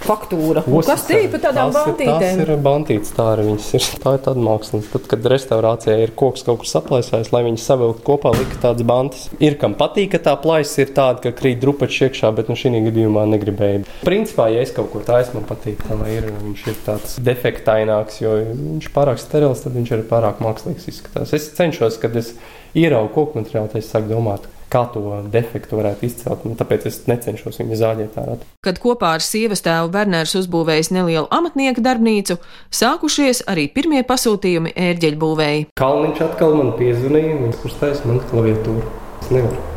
faktūra. 0.06 0.64
Kas 0.88 1.06
te 1.08 1.20
ir 1.24 1.30
par 1.34 1.44
tādām 1.46 1.74
bantītēm? 1.76 2.20
Tas 2.22 2.42
ir 2.44 2.52
bantīts, 2.66 3.14
tā 3.16 3.28
arī 3.36 3.48
viņas 3.50 3.70
ir. 3.78 3.88
Tā 4.04 4.16
ir 4.18 4.24
tāda 4.28 4.46
māksla. 4.46 4.82
Tad, 4.92 5.08
kad 5.12 5.28
restaurācijā 5.34 5.98
ir 6.04 6.14
koks 6.18 6.46
kaut 6.48 6.62
kur 6.62 6.70
saplēsājis, 6.70 7.32
lai 7.36 7.44
viņas 7.48 7.68
savilktu 7.72 8.06
kopā, 8.08 8.34
lika 8.38 8.60
tādas 8.66 8.88
bantas. 8.88 9.28
Ir 9.44 9.58
kam 9.62 9.76
patīk, 9.80 10.12
ka 10.16 10.22
tā 10.30 10.36
plaisa 10.42 10.84
ir 10.84 10.94
tāda, 10.98 11.22
ka 11.26 11.34
krīt 11.38 11.62
drupačs 11.64 12.00
iekšā, 12.08 12.32
bet 12.38 12.52
nu 12.52 12.58
šī 12.60 12.74
gadījumā 12.88 13.26
negribēju. 13.36 13.84
Principā, 14.08 14.48
ja 14.54 14.64
es 14.66 14.74
kaut 14.76 14.92
ko 14.94 15.04
taisu, 15.06 15.36
man 15.38 15.46
patīk, 15.50 15.84
tā 15.88 15.98
lai 16.00 16.16
ir, 16.18 16.32
viņš 16.42 16.64
ir 16.72 16.80
tāds 16.86 17.18
defektaināks, 17.24 18.22
jo 18.24 18.38
viņš 18.54 18.90
pārāk 18.96 19.22
sterils, 19.22 19.66
tad 19.66 19.78
viņš 19.78 19.94
ir 19.98 20.08
pārāk 20.10 20.42
mākslīgs 20.44 20.90
izskatās. 20.92 21.36
Es 21.38 21.52
cenšos, 21.58 22.00
kad 22.02 22.16
es 22.20 22.34
ieraugu 22.78 23.14
koku 23.16 23.42
materiālu, 23.42 23.72
tad 23.72 23.84
es 23.84 23.92
sāku 23.92 24.12
domāt, 24.14 24.48
kā 24.72 24.84
to 24.94 25.04
defektu 25.32 25.80
varētu 25.80 26.08
izcelt. 26.08 26.46
Nu, 26.48 26.56
tāpēc 26.60 26.88
es 26.90 27.02
necenšos 27.10 27.60
viņu 27.62 27.80
zāģēt 27.82 28.18
ārā. 28.22 28.38
Kad 28.66 28.80
kopā 28.82 29.16
ar 29.18 29.26
sievas 29.26 29.64
tēvu 29.66 29.92
Berners 29.94 30.36
uzbūvējis 30.40 30.92
nelielu 30.96 31.28
amatnieku 31.34 31.84
darbnīcu, 31.84 32.38
sākušies 32.82 33.44
arī 33.52 33.68
pirmie 33.76 34.04
pasūtījumi 34.08 34.74
ērģeļbūvēji. 34.90 35.68
Kalniņš 35.82 36.24
atkal 36.28 36.58
man 36.60 36.74
piezvanīja, 36.80 37.38
viņš 37.46 37.68
uztaisīja 37.72 38.14
man 38.14 38.24
klaviatūru. 38.32 38.96
Es 39.22 39.34
nevaru. 39.36 39.68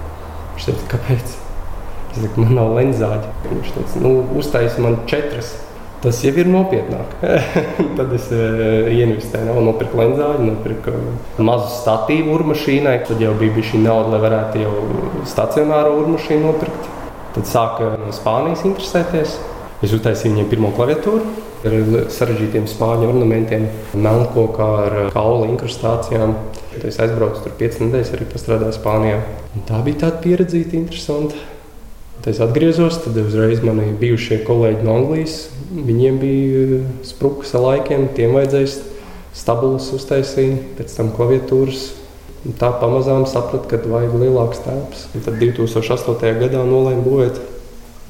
Viņš 0.54 0.70
teica, 0.70 0.88
kāpēc? 0.94 1.36
Es 2.14 2.22
teicu, 2.22 2.44
man 2.44 2.56
nav 2.60 2.74
lenzāģa. 2.78 3.36
Viņš 3.50 3.76
teica, 3.76 4.02
nu, 4.06 4.16
uztaisīja 4.38 4.86
man 4.86 5.00
četras. 5.10 5.56
Tas 6.04 6.18
jau 6.20 6.34
ir 6.37 6.50
nopietnāk. 6.52 7.14
Tad 7.99 8.11
es 8.12 8.26
uh, 8.37 8.90
investēju, 8.92 9.46
no, 9.49 9.62
nopirku 9.70 10.02
lenzāļu, 10.02 10.50
nopirku 10.50 10.92
mazu 11.40 11.70
statīvu 11.78 12.34
urmašīnai. 12.34 12.99
Tad 13.08 13.23
jau 13.25 13.32
bija 13.40 13.64
šī 13.64 13.80
nauda, 13.87 14.12
lai 14.12 14.20
varētu 14.26 14.66
jau 14.66 14.75
stacionāro 15.30 15.96
urmašīnu 16.02 16.44
nopirkt. 16.44 16.92
Tad 17.34 17.49
sāka 17.49 17.94
no 18.02 18.12
Spānijas 18.14 18.66
interesēties. 18.68 19.38
Es 19.84 19.96
uztaisīju 19.96 20.34
viņiem 20.34 20.52
pirmo 20.52 20.70
klaviatūru 20.76 21.25
ar 21.64 22.04
sarežģītiem 22.12 22.66
spāņu 22.68 23.08
ornamentiem, 23.08 23.64
melnkokā 23.96 24.68
ar 24.84 24.96
kaula 25.14 25.49
inkrustācijām. 25.49 26.37
Tad 26.75 26.87
es 26.90 27.00
aizbraucu 27.00 27.46
tur 27.46 27.56
5 27.61 27.80
nedēļas, 27.87 28.12
arī 28.16 28.28
pastrādāju 28.28 28.76
Spānijā. 28.76 29.18
Un 29.56 29.64
tā 29.68 29.80
bija 29.87 30.04
tāda 30.04 30.20
pieredzīta, 30.25 30.76
interesanta. 30.76 31.40
Tad 32.20 32.32
es 32.34 32.40
atgriezos, 32.44 33.00
tad 33.04 33.16
uzreiz 33.20 33.64
mani 33.64 33.90
bijušie 34.00 34.42
kolēģi 34.46 34.84
no 34.84 34.99
Anglijas. 35.00 35.38
Viņiem 35.73 36.18
bija 36.21 36.64
eh, 36.78 36.88
sprukas 37.06 37.54
ar 37.56 37.64
laikiem, 37.64 38.09
tiem 38.16 38.35
vajadzēja 38.37 38.73
stabilus 39.35 39.90
uztaisīt, 39.97 40.75
pēc 40.78 40.97
tam 40.97 41.12
klaviatūras. 41.16 41.92
Un 42.44 42.56
tā 42.61 42.68
pamazām 42.76 43.25
sapratu, 43.25 43.71
ka 43.71 43.80
vajag 43.88 44.18
lielāks 44.21 44.61
telpas. 44.66 45.06
Tad 45.14 45.38
2008. 45.40 46.35
gadā 46.42 46.64
nolēmu 46.68 47.05
būvēt 47.07 47.40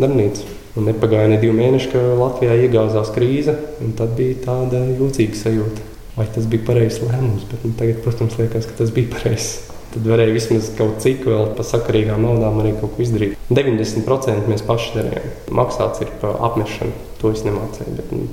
darbnīcu. 0.00 0.48
Un 0.74 0.88
nepagāja 0.90 1.30
ne 1.30 1.38
divi 1.38 1.54
mēneši, 1.54 1.92
ka 1.92 2.02
Latvijā 2.18 2.56
iegāzās 2.64 3.12
krīze, 3.14 3.54
un 3.84 3.94
tad 3.94 4.16
bija 4.18 4.40
tāda 4.48 4.80
jocīga 4.98 5.38
sajūta. 5.38 5.86
Vai 6.16 6.26
tas 6.34 6.50
bija 6.50 6.66
pareizs 6.66 6.98
lēmums, 7.02 7.46
bet 7.50 7.62
nu, 7.62 7.70
tagad, 7.78 8.02
protams, 8.02 8.34
liekas, 8.42 8.66
ka 8.66 8.82
tas 8.82 8.90
bija 8.94 9.14
pareizs 9.14 9.73
tad 9.94 10.08
varēja 10.10 10.34
vismaz 10.34 10.70
kaut 10.78 10.98
cik 11.04 11.26
vēl 11.28 11.52
par 11.56 11.66
sakarīgām 11.68 12.24
naudām 12.24 12.58
arī 12.62 12.74
kaut 12.80 12.96
ko 12.96 13.04
izdarīt. 13.04 13.36
90% 13.50 14.50
mēs 14.50 14.64
paši 14.66 14.96
darījām. 14.98 15.28
Maksāts 15.60 16.02
ir 16.04 16.10
par 16.22 16.40
apmešanu, 16.48 16.94
to 17.20 17.30
es 17.34 17.44
nemācīju. 17.46 17.94
Bet 17.98 18.10
nu, 18.14 18.26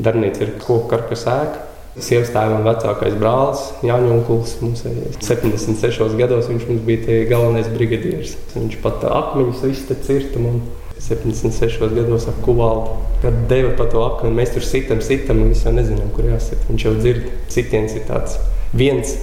darbnīca 0.00 0.46
ir 0.46 0.54
koku 0.62 0.86
karkas 0.92 1.26
ēka. 1.30 1.66
Sievas 2.00 2.30
tēvam 2.30 2.62
vecākais 2.62 3.16
brālis, 3.18 3.64
Jānis 3.82 4.52
mums 4.62 4.84
ir 4.86 5.16
76 5.26 6.14
gados, 6.20 6.46
viņš 6.46 6.68
mums 6.68 6.84
bija 6.86 7.24
galvenais 7.28 7.66
brigadieris. 7.72 8.36
Viņš 8.54 8.78
pat 8.84 9.02
akmeņus 9.10 9.64
visu 9.66 9.88
te 9.88 9.98
cirta 10.06 10.38
man 10.40 10.62
76 11.02 11.90
gados 11.96 12.28
ap 12.30 12.38
kuvaldu. 12.46 12.94
Kad 13.24 13.42
deva 13.50 13.74
pa 13.76 13.88
to 13.90 14.04
akmeni, 14.06 14.38
mēs 14.38 14.54
tur 14.54 14.64
sitam, 14.64 15.02
sitam, 15.04 15.42
un 15.42 15.50
mēs 15.50 15.66
jau 15.66 15.74
nezinām, 15.74 16.14
kur 16.14 16.30
jāsit. 16.30 16.62
Viņš 16.70 16.86
jau 16.86 16.94
dzird, 17.00 17.26
citiens 17.52 17.98
ir 17.98 18.06
tāds 18.08 18.38
viens 18.70 19.18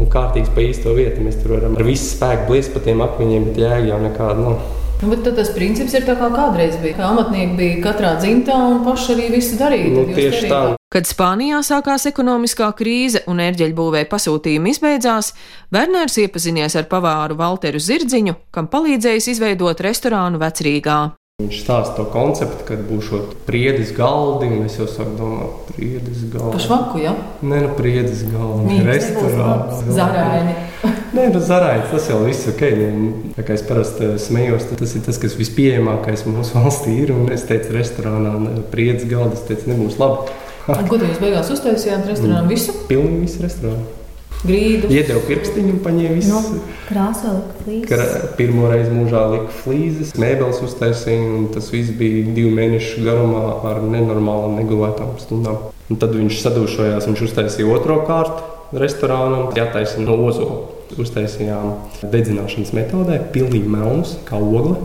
un 0.00 0.10
kārtīgs 0.10 0.52
pa 0.56 0.64
īsto 0.64 0.96
vietu. 0.96 1.22
Mēs 1.24 1.40
tur 1.42 1.56
varam 1.58 1.78
ar 1.78 1.86
visu 1.86 2.10
spēku 2.14 2.50
bliest 2.50 2.74
pa 2.74 2.82
tiem 2.84 3.02
akmeņiem, 3.04 3.48
bet 3.50 3.64
jēga 3.64 3.88
jau 3.92 4.02
nekāda 4.08 4.44
nav. 4.44 4.60
Nu, 5.00 5.08
bet 5.08 5.24
tas 5.32 5.48
princips 5.56 5.94
ir 5.96 6.04
tā 6.04 6.12
kā 6.18 6.28
kādreiz 6.34 6.74
bija. 6.82 6.98
Kā 6.98 7.06
amatnieki 7.08 7.56
bija 7.56 7.76
katrā 7.86 8.10
dzimtā 8.20 8.56
un 8.68 8.82
paši 8.84 9.14
arī 9.14 9.28
visu 9.32 9.56
darīja. 9.60 9.92
Nu, 9.94 10.04
tieši 10.12 10.50
tā. 10.50 10.60
Kad 10.90 11.06
Spānijā 11.06 11.60
sākās 11.64 12.04
ekonomiskā 12.10 12.68
krīze 12.76 13.22
un 13.30 13.40
ērģeļbūvē 13.40 14.02
pasūtījumi 14.10 14.74
izbeidzās, 14.74 15.32
Werners 15.72 16.18
iepazinies 16.20 16.76
ar 16.76 16.90
pavāru 16.90 17.38
Walteru 17.38 17.80
Zirdziņu, 17.80 18.34
kam 18.52 18.68
palīdzējis 18.72 19.30
izveidot 19.36 19.80
restorānu 19.86 20.42
Vecrīgā. 20.42 20.98
Viņš 21.40 21.60
stāsta 21.62 21.94
to 21.96 22.04
konceptu, 22.12 22.64
kad 22.68 22.80
būs 22.84 23.08
priedes 23.46 23.92
galdi, 23.96 24.48
un 24.52 24.66
es 24.66 24.76
jau 24.76 24.86
sāku 24.90 25.14
domāt, 25.16 25.70
priedes 25.70 26.24
galdi. 26.28 26.52
Pašvaku, 26.58 27.00
ja? 27.00 27.14
Nē, 27.40 27.62
nu, 27.64 27.70
priedes 27.78 28.24
galdi. 28.28 28.80
Restorāns. 28.84 29.80
Zarāini. 29.96 30.56
Nē, 31.16 31.28
nu, 31.32 31.40
zarāini, 31.44 31.86
tas 31.92 32.10
jau 32.10 32.20
viss 32.26 32.50
ok. 32.52 32.64
Nu, 32.96 33.12
tā 33.38 33.46
kā 33.46 33.56
es 33.56 33.64
parasti 33.66 34.10
smējos, 34.20 34.68
tas 34.80 34.92
ir 34.98 35.06
tas, 35.06 35.20
kas 35.22 35.38
vispieejamākais 35.40 36.26
mūsu 36.28 36.58
valstī 36.58 36.98
ir, 37.06 37.14
un 37.16 37.32
es 37.32 37.46
teicu 37.48 37.72
restorānā, 37.78 38.34
priedes 38.74 39.08
galdi, 39.08 39.40
es 39.40 39.46
teicu, 39.48 39.72
nebūs 39.72 39.96
labi. 40.02 40.28
Ko 40.68 41.00
tu 41.00 41.06
jūs 41.06 41.22
beigās 41.22 41.48
uztaisījāt 41.50 42.04
restorānā 42.12 42.44
visu? 42.50 42.76
Pilnīgi 42.90 43.24
visu 43.24 43.46
restorānu 43.46 43.99
grīdu. 44.46 44.90
Iedeva 44.92 45.20
pirkstiņu 45.26 45.78
paņēma 45.84 46.16
visu. 46.16 46.30
No, 46.32 46.60
krāsā 46.88 47.34
lika 47.36 47.64
flīzes. 47.64 48.14
Pirmo 48.38 48.70
reizi 48.70 48.94
mūžā 48.94 49.24
lika 49.34 49.56
flīzes, 49.62 50.14
mēbeles 50.20 50.62
uztaisīja, 50.66 51.26
un 51.38 51.48
tas 51.54 51.70
viss 51.74 51.92
bija 51.96 52.24
divu 52.36 52.52
mēnešu 52.56 53.04
garumā 53.06 53.44
ar 53.70 53.82
nenormālām 53.84 54.56
negulētām 54.60 55.16
stundām. 55.22 55.68
Un 55.90 56.00
tad 56.00 56.14
viņš 56.16 56.40
sadūšojās, 56.44 57.08
viņš 57.10 57.24
uztaisīja 57.26 57.70
otro 57.74 58.00
kārtu 58.08 58.78
restorānam, 58.80 59.50
jātaisa 59.56 60.02
no 60.04 60.16
ozola. 60.28 60.62
Uztaisījām 61.00 61.76
dedzināšanas 62.02 62.72
metodē, 62.74 63.20
pilnīgi 63.34 63.70
melnus, 63.70 64.16
kā 64.26 64.40
ogle. 64.40 64.76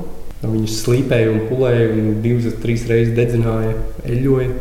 Viņus 0.45 0.81
slīpēja 0.83 1.31
un 1.31 1.43
pulēja, 1.49 1.87
un 1.95 2.19
divas, 2.21 2.53
trīs 2.61 2.85
reizes 2.89 3.15
dedzināja, 3.17 3.73
eļļoja. 4.05 4.51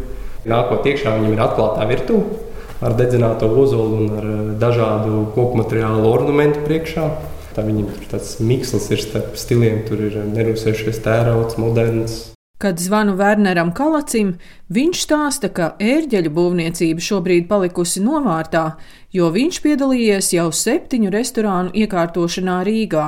Nākot 0.48 0.88
iekšā, 0.88 1.12
viņam 1.18 1.36
ir 1.36 1.42
atklātā 1.44 1.84
virtuve 1.88 2.43
ar 2.82 2.94
dedzināto 2.98 3.48
ozolu 3.50 4.02
un 4.02 4.12
ar 4.18 4.28
eh, 4.28 4.42
dažādu 4.58 5.24
koku 5.34 5.60
materiālu 5.62 6.10
ornamentu 6.10 6.64
priekšā. 6.66 7.08
Tā 7.54 7.62
viņam 7.62 7.90
tur 7.94 8.06
tāds 8.10 8.36
mikslis 8.42 8.88
ir 8.90 9.02
starp 9.02 9.36
stiliem, 9.38 9.84
tur 9.86 10.00
ir 10.08 10.16
nerūsējušies 10.26 11.02
tērauds, 11.04 11.58
moderns. 11.62 12.16
Kad 12.58 12.78
zvanu 12.78 13.16
Werneram 13.18 13.72
Kalacim, 13.74 14.36
viņš 14.72 15.02
stāsta, 15.06 15.50
ka 15.54 15.72
ērģeļu 15.82 16.30
būvniecība 16.34 17.02
šobrīd 17.02 17.46
palikusi 17.50 18.02
novārtā, 18.02 18.64
jo 19.14 19.28
viņš 19.34 19.60
piedalījies 19.62 20.32
jau 20.36 20.48
septiņu 20.54 21.12
restorānu 21.14 21.74
iekārtošanā 21.84 22.62
Rīgā. 22.66 23.06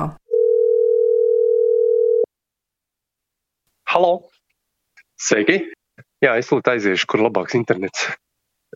Halo! 3.87 4.13
Sveiki! 5.17 5.61
Jā, 6.21 6.35
es 6.37 6.51
lūdzu 6.51 6.75
aiziešu, 6.75 7.07
kur 7.09 7.23
labāks 7.25 7.55
internets. 7.57 8.09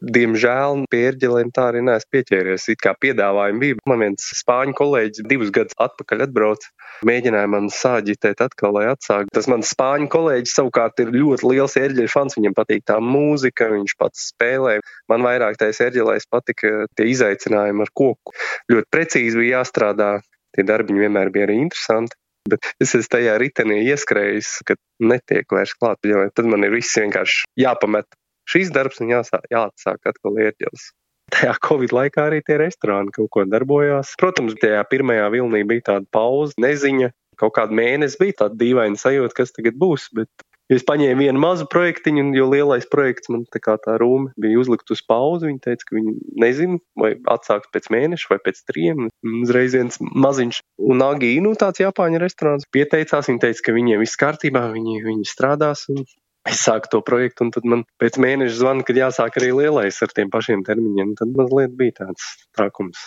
Diemžēl 0.02 0.88
pie 0.90 1.00
ērģelēm 1.12 1.52
tā 1.54 1.68
arī 1.70 1.84
neesmu 1.86 2.10
pieķēries. 2.16 2.64
It 2.74 2.80
kā 2.82 2.96
piedāvājumi 2.98 3.62
bija. 3.62 3.78
Man 3.90 4.02
viens 4.02 4.24
spāņu 4.40 4.74
kolēģis 4.80 5.26
divus 5.30 5.52
gadus 5.54 5.78
atpakaļ 5.78 6.24
atbrauc, 6.26 6.66
mēģināja 7.06 7.50
man 7.54 7.68
sāģitēt 7.70 8.42
atkal, 8.48 8.74
lai 8.80 8.88
atsāktu. 8.90 9.30
Tas 9.38 9.50
mans 9.52 9.70
spāņu 9.76 10.10
kolēģis 10.14 10.56
savukārt 10.58 11.04
ir 11.04 11.14
ļoti 11.14 11.52
liels 11.52 11.78
ērģeļu 11.78 12.14
fans. 12.14 12.38
Viņam 12.40 12.58
patīk 12.58 12.82
tā 12.90 12.98
mūzika, 12.98 13.70
viņš 13.76 13.94
pats 14.02 14.32
spēlē. 14.32 14.80
Man 15.12 15.28
vairāk 15.28 15.62
tais 15.62 15.84
ērģelēs 15.86 16.26
patika 16.34 16.88
tie 16.98 17.08
izaicinājumi 17.12 17.86
ar 17.86 17.94
koku. 17.94 18.34
Ļoti 18.74 18.90
precīzi 18.90 19.38
bija 19.38 19.60
jāstrādā. 19.60 20.16
Tie 20.52 20.66
darbiņi 20.68 21.06
vienmēr 21.06 21.30
bija 21.32 21.46
arī 21.46 21.62
interesanti. 21.62 22.18
Bet 22.50 22.66
es 22.82 22.96
esmu 22.98 23.14
tajā 23.14 23.36
ritenī 23.38 23.84
ieskrējis, 23.86 24.50
ka 24.66 24.74
netiek 25.06 25.46
vairs 25.54 25.76
klāt. 25.78 26.02
Tad 26.34 26.50
man 26.50 26.66
ir 26.66 26.74
viss 26.74 26.98
vienkārši 26.98 27.46
jāpamet 27.62 28.10
šīs 28.50 28.74
darbs 28.74 29.02
jāsāk, 29.04 29.48
jāatsāk 29.52 30.12
atkal 30.12 30.40
ērģeles. 30.48 30.92
tajā 31.32 31.56
Covid 31.64 31.94
laikā 31.96 32.28
arī 32.28 32.42
tie 32.46 32.58
restorāni 32.60 33.14
kaut 33.16 33.32
ko 33.32 33.46
darbojās. 33.48 34.16
Protams, 34.20 34.58
tajā 34.62 34.84
pirmajā 34.92 35.30
vilnī 35.34 35.64
bija 35.68 35.92
tāda 35.94 36.08
pauze, 36.12 36.58
neziņa. 36.62 37.12
Kaut 37.40 37.56
kādu 37.56 37.74
mēnesi 37.78 38.20
bija 38.20 38.44
tāda 38.44 38.60
dīvaina 38.60 39.00
sajūta, 39.00 39.38
kas 39.38 39.56
tagad 39.56 39.78
būs, 39.80 40.10
bet 40.14 40.30
Es 40.72 40.86
paņēmu 40.88 41.26
vienu 41.26 41.40
mazu 41.42 41.66
projektiņu, 41.68 42.30
jo 42.38 42.46
lielais 42.48 42.86
projekts 42.88 43.28
man 43.32 43.42
tā 43.52 43.60
kā 43.60 43.74
tā 43.84 43.98
rūma 44.00 44.32
bija 44.40 44.62
uzlikt 44.62 44.94
uz 44.94 45.02
pauzi. 45.04 45.50
Viņa 45.50 45.60
teica, 45.66 45.88
ka 45.90 45.98
viņi 45.98 46.14
nezina, 46.40 46.80
vai 46.96 47.10
atsāks 47.34 47.68
pēc 47.76 47.90
mēneša 47.92 48.32
vai 48.32 48.38
pēc 48.46 48.62
trim. 48.70 49.10
Uzreiz 49.42 49.76
viens 49.76 50.00
maziņš 50.00 50.62
un 50.94 51.04
Agī, 51.04 51.34
nu 51.44 51.52
tāds 51.60 51.84
Japāņu 51.84 52.22
restorāns 52.24 52.70
pieteicās. 52.72 53.28
Viņa 53.28 53.44
teica, 53.50 53.66
ka 53.68 53.76
viņiem 53.76 54.00
viss 54.00 54.22
kārtībā, 54.22 54.64
viņi, 54.72 55.02
viņi 55.10 55.28
strādās. 55.28 55.90
Un 55.92 56.06
es 56.50 56.62
sāku 56.66 56.90
to 56.92 57.02
projektu, 57.06 57.46
un 57.46 57.52
tad 57.56 57.66
man 57.68 57.84
pēc 58.02 58.20
mēneša 58.22 58.58
zvana, 58.58 58.86
kad 58.88 58.98
jāsāk 58.98 59.40
arī 59.42 59.52
lielais 59.58 59.98
ar 60.02 60.14
tiem 60.16 60.32
pašiem 60.34 60.64
termiņiem. 60.68 61.16
Tad 61.20 61.34
mazliet 61.38 61.76
bija 61.78 62.00
tāds 62.04 62.30
trākums. 62.58 63.02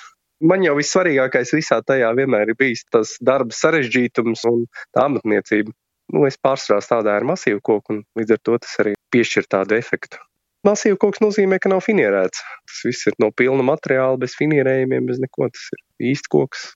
Man 0.45 0.65
jau 0.67 0.75
vissvarīgākais 0.77 1.55
visā 1.55 1.79
tajā 1.87 2.11
vienmēr 2.19 2.53
ir 2.53 2.59
bijis 2.59 2.85
tas 2.93 3.15
darba 3.23 3.55
sarežģītums 3.55 4.45
un 4.51 4.67
tā 4.93 5.07
amatniecība. 5.09 5.73
Nu, 6.13 6.27
es 6.29 6.37
pārstrādā 6.37 6.85
strādāju 6.85 7.23
ar 7.23 7.27
masīvu 7.33 7.63
koku, 7.65 7.95
un 7.95 8.03
līdz 8.19 8.37
ar 8.37 8.41
to 8.45 8.59
tas 8.61 8.75
arī 8.83 8.93
piešķir 9.15 9.49
tādu 9.49 9.79
efektu. 9.79 10.21
Masīvu 10.65 10.99
koks 11.01 11.21
nozīmē, 11.21 11.59
ka 11.61 11.73
nav 11.73 11.83
finierēts. 11.85 12.41
Tas 12.69 12.83
viss 12.89 13.09
ir 13.09 13.17
no 13.21 13.31
pilna 13.37 13.65
materiāla, 13.65 14.21
bez 14.21 14.37
finierējumiem, 14.39 15.09
bez 15.09 15.21
neko. 15.21 15.49
Tas 15.53 15.67
ir 15.77 16.13
īsts 16.13 16.31
koks. 16.33 16.71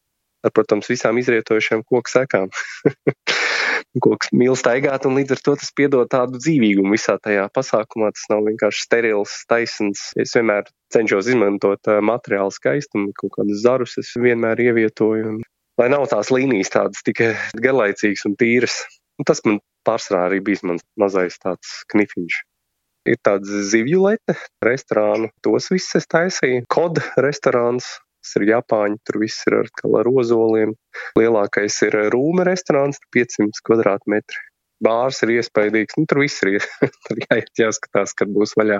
Ar, 0.46 0.52
protams, 0.54 0.88
visām 0.88 1.18
izrietojušām 1.20 1.84
koku 1.88 2.12
sekām. 2.12 2.52
koks 4.04 4.30
mīl 4.36 4.56
staigāt, 4.58 5.06
un 5.08 5.16
līdz 5.18 5.36
ar 5.36 5.42
to 5.44 5.54
tas 5.60 5.70
piedod 5.76 6.10
tādu 6.12 6.40
dzīvīgumu 6.40 6.94
visā 6.94 7.16
tajā 7.22 7.46
pasākumā. 7.54 8.10
Tas 8.14 8.26
nav 8.32 8.44
vienkārši 8.48 8.84
sterils, 8.84 9.36
taisns. 9.50 10.10
Es 10.20 10.34
vienmēr 10.36 10.68
cenšos 10.94 11.30
izmantot 11.32 11.90
uh, 11.90 12.02
materiālu 12.04 12.54
skaistumu, 12.54 13.14
kaut 13.18 13.34
kādus 13.38 13.62
zarus 13.64 13.96
es 14.00 14.12
vienmēr 14.18 14.60
ievietoju. 14.68 15.32
Un, 15.32 15.40
lai 15.80 15.88
nav 15.94 16.08
tās 16.12 16.32
līnijas 16.34 16.74
tādas 16.74 17.04
tikai 17.06 17.32
garlaicīgas 17.56 18.26
un 18.28 18.36
tīras. 18.40 18.82
Un 19.18 19.26
tas 19.28 19.42
man 19.46 19.58
pārsvarā 19.88 20.28
arī 20.28 20.42
bija 20.44 20.68
mans 20.68 20.84
mazais 21.00 21.40
tāds 21.42 21.80
knifiņš. 21.92 22.42
Ir 23.08 23.16
tāds 23.24 23.48
zivju 23.70 24.02
lete, 24.04 24.34
restorānu, 24.64 25.30
tos 25.44 25.70
visus 25.72 26.02
es 26.02 26.08
taisīju. 26.12 26.66
Kod 26.68 27.00
restorāns, 27.16 27.86
tas 28.28 28.36
ir 28.36 28.48
Japāņi, 28.52 29.00
tur 29.08 29.20
viss 29.22 29.46
ir 29.48 29.56
ar, 29.62 29.70
ar 30.00 30.10
ozoliem. 30.12 30.74
Lielākais 31.16 31.80
ir 31.86 31.96
Rūma 32.12 32.44
restorāns, 32.44 33.00
500 33.16 33.64
kvadrātmetri. 33.64 34.44
Bārs 34.84 35.24
ir 35.24 35.32
iespaidīgs, 35.40 35.96
nu 35.98 36.06
tur 36.06 36.20
viss 36.22 36.44
ir 36.44 36.60
tur 37.08 37.18
jāiet, 37.24 37.50
jāskatās, 37.58 38.12
kad 38.14 38.30
būs 38.30 38.52
vaļā. 38.58 38.78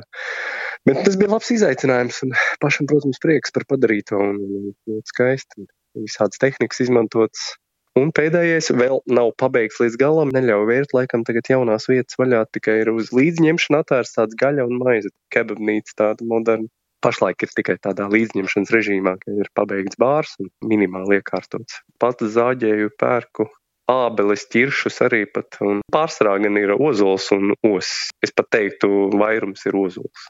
Bet 0.86 1.00
tas 1.06 1.16
bija 1.18 1.32
labs 1.32 1.50
izaicinājums 1.50 2.20
un 2.26 2.36
pašam, 2.62 2.86
protams, 2.86 3.18
prieks 3.24 3.54
par 3.56 3.66
padarīto 3.72 4.20
un 4.20 4.38
ļoti 4.86 5.14
skaisti. 5.14 5.66
Visādas 5.98 6.38
tehnikas 6.38 6.84
izmantotas, 6.84 7.56
Un 7.98 8.12
pēdējais 8.14 8.68
vēl 8.78 9.00
nav 9.10 9.32
pabeigts 9.40 9.80
līdz 9.82 9.96
galam, 9.98 10.30
neļauj 10.30 10.66
vērt, 10.68 10.92
laikam 10.94 11.24
tagad 11.26 11.48
jaunās 11.50 11.88
vietas 11.90 12.14
vaļā, 12.20 12.44
tikai 12.54 12.76
ir 12.84 12.92
uz 12.92 13.08
līdzņemšanu 13.16 13.80
atvērts 13.80 14.14
tāds 14.14 14.38
gaļa 14.38 14.66
un 14.68 14.76
maize, 14.84 15.10
kebabnīca 15.34 15.96
tāda 15.98 16.28
moderna. 16.28 16.70
Pašlaik 17.04 17.44
ir 17.46 17.52
tikai 17.54 17.76
tādā 17.82 18.08
līdzņemšanas 18.10 18.72
režīmā, 18.74 19.14
ka 19.22 19.34
ir 19.38 19.50
pabeigts 19.54 19.98
bārs 20.00 20.34
un 20.42 20.50
minimāli 20.66 21.20
iekārtots. 21.20 21.82
Pats 22.02 22.32
zāģēju, 22.34 22.90
pērku, 22.98 23.46
ābeles, 23.88 24.48
ķiršus 24.52 24.98
arī 25.06 25.22
pat, 25.30 25.60
un 25.64 25.84
pārsvarā 25.94 26.34
gan 26.42 26.58
ir 26.60 26.74
ozols 26.74 27.30
un 27.36 27.54
os. 27.66 27.92
Es 28.24 28.34
pat 28.34 28.50
teiktu, 28.56 28.90
vairums 29.14 29.64
ir 29.70 29.78
ozols 29.78 30.26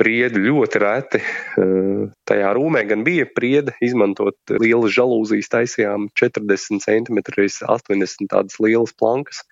priedi 0.00 0.40
ļoti 0.40 0.80
reti. 0.80 1.20
Eh, 1.20 2.04
tajā 2.28 2.52
rūmē 2.56 2.86
gan 2.88 3.04
bija 3.04 3.26
priede, 3.36 3.74
izmantot 3.84 4.54
lielas 4.62 4.94
žalūzijas, 4.96 5.50
taisījām 5.52 6.08
40 6.16 6.80
cm, 6.86 7.20
80 7.20 8.30
tādas 8.32 8.56
lielas 8.62 8.96
plankas. 8.96 9.44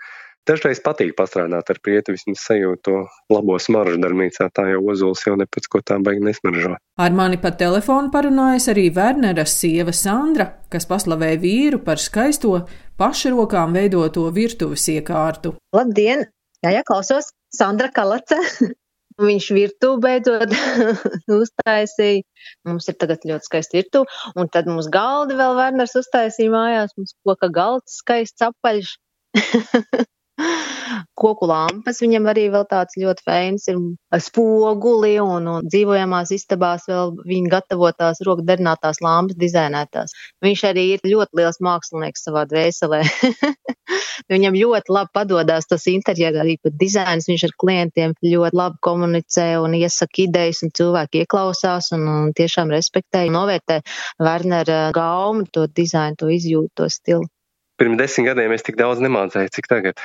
Dažreiz 0.49 0.79
patīk 0.81 1.11
pastrādāt 1.13 1.69
ar 1.69 1.79
prieti, 1.85 2.15
vismaz 2.15 2.41
sajūt 2.47 2.81
to 2.87 3.03
labo 3.29 3.59
smaržu 3.61 3.99
darbnīcā. 4.01 4.47
Tā 4.57 4.65
jau 4.71 4.81
ozols 4.95 5.27
jau 5.27 5.35
ne 5.37 5.45
pēc 5.45 5.69
ko 5.69 5.83
tā 5.85 5.99
baigi 6.01 6.25
nesmaržo. 6.25 6.79
Ar 7.05 7.17
mani 7.19 7.37
pa 7.43 7.51
telefonu 7.53 8.09
parunājas 8.15 8.71
arī 8.73 8.87
Wernera 8.97 9.45
sieva 9.45 9.93
Sandra, 9.93 10.49
kas 10.73 10.89
paslavēja 10.89 11.43
vīru 11.45 11.83
par 11.85 12.01
skaisto 12.01 12.63
pašrokām 12.97 13.77
veidoto 13.77 14.25
virtuves 14.33 14.89
iekārtu. 14.95 15.53
Labdien! 15.77 16.25
Jā, 16.65 16.73
jā, 16.79 16.83
klausos! 16.89 17.29
Sandra 17.53 17.93
Kalace! 17.93 18.41
Viņš 19.29 19.53
virtuvi 19.53 20.01
beidzot 20.01 20.53
uztaisīja. 21.43 22.25
Mums 22.65 22.89
ir 22.89 22.97
tagad 22.97 23.25
ļoti 23.29 23.51
skaisti 23.51 23.83
virtuvi. 23.83 24.21
Un 24.39 24.49
tad 24.49 24.71
mums 24.71 24.89
galdi 24.95 25.37
vēl 25.37 25.59
Werners 25.59 25.99
uztaisīja 25.99 26.55
mājās. 26.55 26.95
Mums 26.97 27.19
koka 27.27 27.53
galds 27.53 27.99
skaists 28.01 28.49
apaļš. 28.49 28.95
koku 31.19 31.49
lampas. 31.51 32.01
Viņam 32.03 32.29
arī 32.31 32.47
vēl 32.53 32.65
tāds 32.71 32.99
ļoti 33.01 33.25
feins 33.27 33.67
ir 33.71 33.79
spoguli 34.23 35.17
un, 35.23 35.49
un 35.51 35.69
dzīvojamās 35.69 36.33
istabās 36.37 36.87
vēl 36.91 37.15
viņa 37.29 37.53
gatavotās 37.57 38.23
rokdarinātās 38.27 39.03
lampas 39.05 39.39
dizainētās. 39.41 40.15
Viņš 40.45 40.65
arī 40.71 40.87
ir 40.95 41.05
ļoti 41.07 41.41
liels 41.41 41.61
mākslinieks 41.65 42.27
savā 42.29 42.45
dvēselē. 42.51 43.03
Viņam 44.33 44.59
ļoti 44.59 44.93
labi 44.93 45.15
padodas 45.15 45.69
tas 45.71 45.87
interjers, 45.91 46.39
arī 46.43 46.59
pat 46.63 46.77
dizains. 46.81 47.29
Viņš 47.31 47.47
ar 47.49 47.55
klientiem 47.63 48.15
ļoti 48.25 48.61
labi 48.61 48.83
komunicē 48.85 49.49
un 49.63 49.77
iesaka 49.79 50.25
idejas, 50.27 50.63
un 50.67 50.75
cilvēki 50.77 51.25
ieklausās 51.25 51.93
un, 51.97 52.05
un 52.13 52.37
tiešām 52.37 52.75
respektē 52.75 53.27
un 53.29 53.39
novērtē 53.39 53.81
Wernera 54.23 54.89
gaumu, 54.95 55.49
to 55.53 55.67
dizainu, 55.71 56.19
to 56.21 56.31
izjūtu, 56.35 56.75
to 56.79 56.91
stilu 56.93 57.27
pirms 57.79 57.99
desmit 58.01 58.31
gadiem 58.31 58.55
es 58.57 58.67
tik 58.67 58.79
daudz 58.81 59.03
nemācēju, 59.05 59.53
cik 59.55 59.71
tagad. 59.71 60.03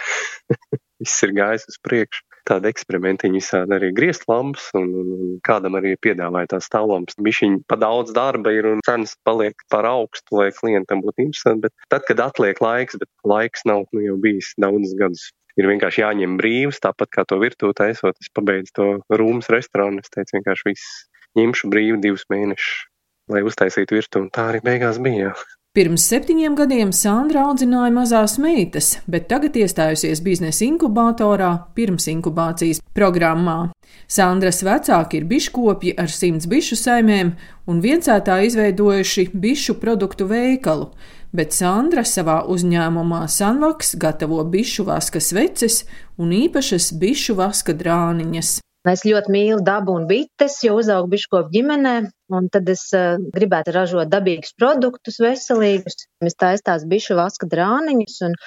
Viss 1.03 1.25
ir 1.25 1.33
gājis 1.35 1.67
uz 1.71 1.79
priekšu. 1.83 2.23
Tāda 2.43 2.67
eksperimentiņa 2.73 3.39
visādi 3.39 3.75
arī 3.77 3.89
griezt 3.95 4.25
lampas, 4.27 4.65
un, 4.75 4.89
un 4.99 5.35
kādam 5.47 5.77
arī 5.79 5.93
piedāvāja 6.03 6.49
tās 6.53 6.67
stāvlampas. 6.67 7.15
Bišķiņ 7.23 7.61
pa 7.71 7.77
daudz 7.79 8.11
darba 8.15 8.51
ir 8.51 8.67
un 8.67 8.83
cenas 8.83 9.15
paliek 9.23 9.55
par 9.71 9.87
augstu, 9.87 10.41
lai 10.41 10.49
klientam 10.55 10.99
būtu 11.05 11.23
interesanti, 11.23 11.69
bet 11.69 11.87
tad, 11.93 12.03
kad 12.09 12.19
atliek 12.25 12.59
laiks, 12.59 12.99
bet 12.99 13.09
laiks 13.23 13.63
nav 13.69 13.87
nu, 13.95 14.03
jau 14.03 14.17
bijis 14.25 14.51
daudzus 14.59 14.91
gadus. 14.99 15.29
Ir 15.55 15.69
vienkārši 15.69 16.03
jāņem 16.03 16.35
brīvs, 16.41 16.81
tāpat 16.83 17.13
kā 17.13 17.23
to 17.29 17.39
virtuvi 17.39 17.77
taisot. 17.79 18.19
Es 18.19 18.31
pabeidzu 18.35 18.75
to 18.75 18.87
rūmas 19.13 19.51
restorānu. 19.53 20.03
Es 20.03 20.11
teicu, 20.11 20.39
vienkārši 20.39 20.71
viss 20.71 20.93
ņemšu 21.39 21.71
brīvi 21.71 21.99
divus 22.03 22.25
mēnešus, 22.33 22.87
lai 23.31 23.45
uztaisītu 23.47 24.01
virtuvi. 24.01 24.33
Tā 24.33 24.49
arī 24.51 24.63
beigās 24.65 24.99
bija. 25.03 25.29
Jā. 25.29 25.62
Pirms 25.73 26.03
septiņiem 26.05 26.53
gadiem 26.53 26.91
Sandra 26.93 27.47
audzināja 27.47 27.89
mazās 27.95 28.35
meitas, 28.37 28.91
bet 29.09 29.23
tagad 29.31 29.55
iestājusies 29.57 30.19
biznesa 30.21 30.67
inkubatorā 30.67 31.47
pirms 31.73 32.05
inkubācijas 32.11 32.77
programmā. 32.93 33.71
Sandras 34.05 34.61
vecāki 34.61 35.17
ir 35.17 35.25
biškopji 35.31 35.95
ar 35.97 36.13
simts 36.13 36.45
bišu 36.51 36.77
saimēm 36.77 37.31
un 37.65 37.81
viencētā 37.81 38.35
izveidojuši 38.45 39.31
bišu 39.33 39.79
produktu 39.81 40.27
veikalu, 40.29 40.91
bet 41.33 41.57
Sandra 41.57 42.03
savā 42.05 42.43
uzņēmumā 42.53 43.23
Sanvaks 43.25 43.95
gatavo 43.97 44.45
bišu 44.45 44.85
vaska 44.91 45.17
sveces 45.17 45.87
un 46.21 46.37
īpašas 46.37 46.91
bišu 47.01 47.33
vaska 47.41 47.73
drāniņas. 47.73 48.59
Es 48.91 49.05
ļoti 49.07 49.31
mīlu 49.31 49.61
dabu 49.63 49.93
un 49.95 50.05
bites, 50.09 50.57
jo 50.61 50.73
uzaugu 50.75 51.13
biškopu 51.13 51.53
ģimenē, 51.53 51.91
un 52.33 52.49
tad 52.53 52.69
es 52.71 52.85
uh, 52.97 53.15
gribētu 53.35 53.73
ražot 53.75 54.11
dabīgus 54.11 54.55
produktus, 54.59 55.19
veselīgus. 55.23 56.07
Es 56.25 56.37
taisu 56.39 56.65
tās 56.69 56.85
bišu 56.89 57.17
vaska 57.19 57.49
drāniņus 57.51 58.19
un 58.27 58.37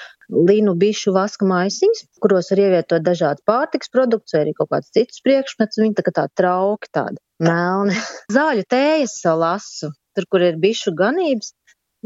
līnu 0.48 0.74
bišu 0.80 1.14
vaska 1.16 1.46
maisiņus, 1.48 2.06
kuros 2.22 2.50
var 2.52 2.62
ievietot 2.64 3.04
dažādas 3.06 3.44
pārtiks 3.46 3.92
produktus 3.92 4.36
vai 4.36 4.44
arī 4.44 4.56
kaut 4.58 4.72
kāds 4.74 4.92
cits 4.96 5.22
priekšmets. 5.26 5.80
Viņi 5.82 5.98
tā 5.98 6.06
kā 6.06 6.14
tā 6.20 6.26
trauki 6.40 6.90
tādi 6.94 7.20
melni. 7.42 7.96
Zāļu 8.36 8.66
tējas 8.70 9.20
lasu, 9.38 9.92
tur, 10.16 10.28
kur 10.30 10.46
ir 10.46 10.60
bišu 10.62 10.94
ganības 10.98 11.54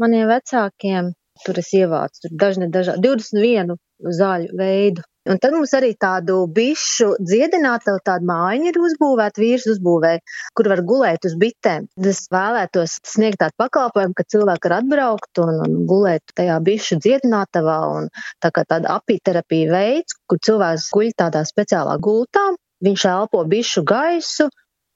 maniem 0.01 0.29
vecākiem. 0.31 1.13
Tur 1.41 1.57
es 1.57 1.71
ievācu 1.73 2.27
tur 2.27 2.33
dažni 2.37 2.67
dažādi 2.69 3.07
21 3.07 3.77
zāļu 4.17 4.57
veidu. 4.59 5.05
Un 5.29 5.37
tad 5.37 5.53
mums 5.53 5.69
arī 5.77 5.91
tādu 6.01 6.35
bišu 6.49 7.11
dziedinātavu 7.21 7.99
tādu 8.07 8.25
mājiņu 8.25 8.71
ir 8.71 8.79
uzbūvēta, 8.81 9.41
vīrs 9.43 9.67
uzbūvēja, 9.69 10.21
kur 10.57 10.69
var 10.71 10.81
gulēt 10.91 11.27
uz 11.29 11.35
bitēm. 11.43 11.85
Es 12.11 12.23
vēlētos 12.33 12.97
sniegt 13.05 13.37
tādu 13.43 13.53
pakalpojumu, 13.61 14.17
ka 14.17 14.25
cilvēki 14.33 14.65
var 14.65 14.75
atbraukt 14.79 15.43
un, 15.43 15.59
un 15.67 15.77
gulēt 15.91 16.33
tajā 16.33 16.57
bišu 16.65 16.97
dziedinātavā 17.05 17.77
un 17.99 18.09
tā 18.41 18.49
kā 18.55 18.65
tāda 18.65 18.95
apiterapija 18.97 19.69
veids, 19.75 20.17
kur 20.25 20.41
cilvēks 20.41 20.89
guļ 20.95 21.13
tādā 21.21 21.45
speciālā 21.45 21.99
gultā, 22.01 22.47
viņš 22.81 23.05
elpo 23.13 23.45
bišu 23.45 23.85
gaisu, 23.85 24.49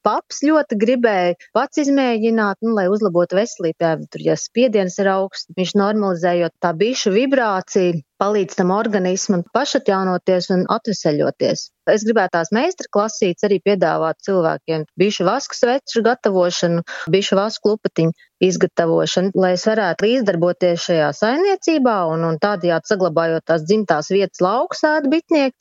paps 0.05 0.43
ļoti 0.45 0.77
gribēja 0.81 1.35
pats 1.55 1.81
izmēģināt, 1.81 2.61
nu, 2.65 2.75
lai 2.77 2.87
uzlabotu 2.93 3.39
veselību. 3.39 3.93
Tur, 4.11 4.25
ja 4.25 4.37
spiediens 4.39 4.99
ir 5.01 5.09
augsts, 5.11 5.49
viņš 5.57 5.75
normalizējot 5.81 6.53
tā 6.63 6.73
bišu 6.77 7.13
vibrāciju, 7.15 8.03
palīdz 8.21 8.59
tam 8.59 8.71
organismam 8.75 9.43
pašatjaunoties 9.55 10.51
un 10.55 10.63
atveseļoties. 10.71 11.65
Es 11.91 12.05
gribētu 12.07 12.33
tās 12.37 12.51
meistarklasītes 12.55 13.45
arī 13.45 13.59
piedāvāt 13.65 14.21
cilvēkiem 14.25 14.85
bišu 14.97 15.27
vasku 15.27 15.57
sveču 15.57 16.01
gatavošanu, 16.05 16.85
bišu 17.13 17.37
vasku 17.37 17.73
lupatiņu 17.73 18.15
izgatavošanu, 18.45 19.33
lai 19.39 19.53
es 19.57 19.65
varētu 19.69 20.07
līdzdarboties 20.07 20.87
šajā 20.87 21.11
saimniecībā 21.19 21.97
un, 22.11 22.25
un 22.29 22.39
tādējādi 22.41 22.91
saglabājot 22.91 23.45
tās 23.51 23.67
dzimtās 23.67 24.09
vietas 24.11 24.41
lauksētu 24.43 25.11
bitnieku, 25.13 25.55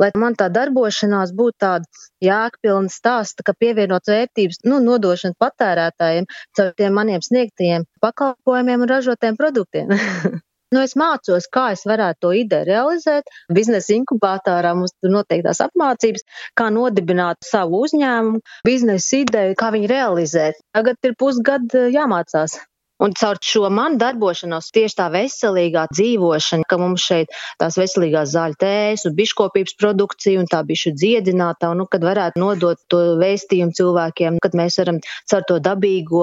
lai 0.00 0.10
man 0.22 0.36
tā 0.38 0.48
darbošanās 0.52 1.34
būtu 1.36 1.56
tāda 1.64 2.06
jēgpilna 2.24 2.92
stāsta, 2.92 3.44
ka 3.46 3.56
pievienot 3.58 4.08
vērtības, 4.10 4.62
nu, 4.68 4.80
nodošana 4.84 5.38
patērētājiem 5.40 6.28
caur 6.56 6.74
tiem 6.80 6.98
maniem 6.98 7.24
sniegtajiem 7.24 7.86
pakalpojumiem 8.04 8.86
un 8.86 8.92
ražotiem 8.96 9.38
produktiem. 9.40 9.92
Nu, 10.74 10.80
es 10.82 10.96
mācos, 10.98 11.44
kā 11.54 11.68
es 11.76 11.84
varētu 11.86 12.24
to 12.24 12.30
ideju 12.34 12.66
realizēt. 12.66 13.28
Biznesa 13.54 13.92
inkubatorā 13.94 14.72
mums 14.74 14.96
tur 14.98 15.12
noteiktās 15.14 15.62
apmācības, 15.62 16.26
kā 16.58 16.66
nodibināt 16.74 17.46
savu 17.46 17.84
uzņēmumu, 17.86 18.42
biznesa 18.66 19.20
ideju, 19.22 19.54
kā 19.60 19.70
viņu 19.76 19.92
realizēt. 19.92 20.58
Tagad 20.74 20.98
ir 21.06 21.14
pusgada 21.22 21.86
jāmācās. 21.94 22.58
Un 22.96 23.12
caur 23.12 23.36
šo 23.44 23.68
manu 23.68 23.98
darbošanos 24.00 24.70
tieši 24.72 24.96
tā 24.96 25.06
veselīgā 25.12 25.82
dzīvošana, 25.92 26.64
ka 26.64 26.78
mums 26.80 27.02
šeit 27.04 27.32
tās 27.60 27.76
veselīgās 27.76 28.30
zāļu 28.32 28.56
tējas 28.62 29.04
un 29.10 29.12
biškopības 29.18 29.76
produkcija 29.76 30.40
un 30.40 30.48
tā 30.48 30.62
bišu 30.64 30.94
dziedinātā, 30.96 31.74
un 31.74 31.82
nu, 31.82 31.86
kad 31.92 32.06
varētu 32.06 32.40
nodot 32.40 32.80
to 32.88 33.02
vēstījumu 33.20 33.76
cilvēkiem, 33.76 34.38
kad 34.40 34.56
mēs 34.56 34.78
varam 34.80 35.02
caur 35.28 35.44
to 35.50 35.58
dabīgo 35.60 36.22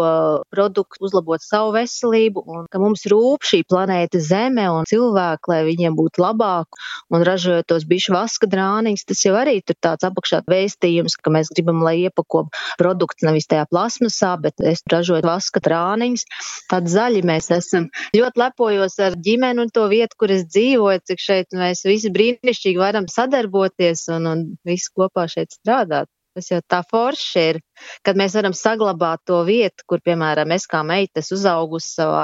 produktu 0.50 1.06
uzlabot 1.06 1.46
savu 1.46 1.76
veselību 1.78 2.42
un 2.42 2.66
ka 2.74 2.82
mums 2.82 3.06
rūp 3.14 3.46
šī 3.46 3.62
planēta 3.70 4.24
Zeme 4.24 4.66
un 4.74 4.90
cilvēki, 4.90 5.54
lai 5.54 5.62
viņiem 5.70 5.94
būtu 6.00 6.26
labāk 6.26 6.82
un 7.14 7.28
ražojot 7.30 7.70
tos 7.70 7.86
bišu 7.86 8.18
vaska 8.18 8.50
drāniņus, 8.50 9.06
tas 9.12 9.24
jau 9.28 9.36
arī 9.38 9.60
tur 9.62 9.78
tāds 9.78 10.10
apakšā 10.10 10.42
vēstījums, 10.50 11.20
ka 11.22 11.38
mēs 11.38 11.54
gribam, 11.54 11.86
lai 11.86 12.00
iepako 12.08 12.48
produkts 12.82 13.22
nevis 13.30 13.46
tajā 13.52 13.70
plasmasā, 13.70 14.34
bet 14.42 14.58
es 14.74 14.82
ražoju 14.90 15.22
vaska 15.30 15.62
drāniņus 15.62 16.26
tādi 16.72 16.94
zaļi 16.94 17.24
mēs 17.28 17.50
esam. 17.56 17.90
Ļoti 18.16 18.42
lepojos 18.44 18.98
ar 19.04 19.18
ģimeni 19.28 19.66
un 19.66 19.72
to 19.74 19.86
vietu, 19.92 20.20
kur 20.20 20.34
es 20.36 20.46
dzīvoju, 20.50 21.04
cik 21.10 21.24
šeit 21.24 21.58
mēs 21.58 21.86
visi 21.88 22.12
brīnišķīgi 22.14 22.82
varam 22.82 23.10
sadarboties 23.12 24.08
un, 24.16 24.30
un 24.30 24.44
visi 24.68 24.92
kopā 24.96 25.28
šeit 25.32 25.56
strādāt. 25.56 26.10
Tas 26.34 26.48
jau 26.50 26.58
tā 26.66 26.80
forši 26.90 27.42
ir, 27.52 27.58
kad 28.02 28.18
mēs 28.18 28.34
varam 28.34 28.56
saglabāt 28.58 29.22
to 29.30 29.44
vietu, 29.46 29.86
kur, 29.86 30.02
piemēram, 30.02 30.50
es 30.56 30.66
kā 30.70 30.80
meitas 30.88 31.30
uzaugusi 31.36 31.92
savā 32.00 32.24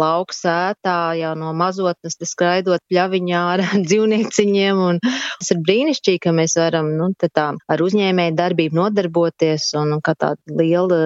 lauku 0.00 0.36
sētā, 0.36 0.96
jau 1.16 1.32
no 1.40 1.54
mazotnes 1.56 2.18
skraidot 2.20 2.84
pļaviņā 2.92 3.44
ar 3.54 3.64
dzīvnieciņiem. 3.88 4.82
Un 4.90 5.00
tas 5.00 5.54
ir 5.54 5.62
brīnišķīgi, 5.64 6.22
ka 6.26 6.36
mēs 6.36 6.58
varam 6.60 6.92
nu, 6.98 7.08
tā, 7.24 7.48
ar 7.56 7.86
uzņēmēju 7.88 8.36
darbību 8.36 8.80
nodarboties 8.82 9.72
un, 9.80 9.96
un 9.96 10.04
kā 10.04 10.12
tāda 10.20 10.60
liela 10.60 11.00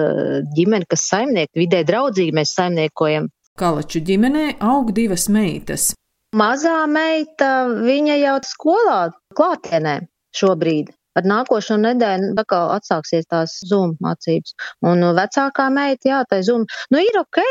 ģimene, 0.57 0.89
kas 0.91 1.07
saimniek, 1.13 1.47
vidē 1.55 1.85
draudzīgi 1.87 2.35
mēs 2.35 2.55
saimniekojam. 2.59 3.31
Kalaču 3.59 4.03
ģimenē 4.03 4.57
aug 4.63 4.91
divas 4.95 5.29
meitas. 5.31 5.91
Mazā 6.35 6.85
meita, 6.87 7.67
viņa 7.83 8.15
jau 8.21 8.39
skolā 8.47 8.99
klātienē 9.35 10.01
šobrīd. 10.35 10.91
Ar 11.19 11.27
nākošo 11.27 11.77
nedēļu 11.81 12.33
atkal 12.39 12.73
atsāksies 12.77 13.27
tās 13.31 13.57
Zoom 13.67 13.97
mācības. 14.03 14.55
Un 14.87 15.03
vecākā 15.17 15.67
meita, 15.73 16.07
jā, 16.13 16.19
tā 16.29 16.41
Zoom, 16.47 16.67
nu 16.93 17.01
ir 17.03 17.19
ok, 17.19 17.41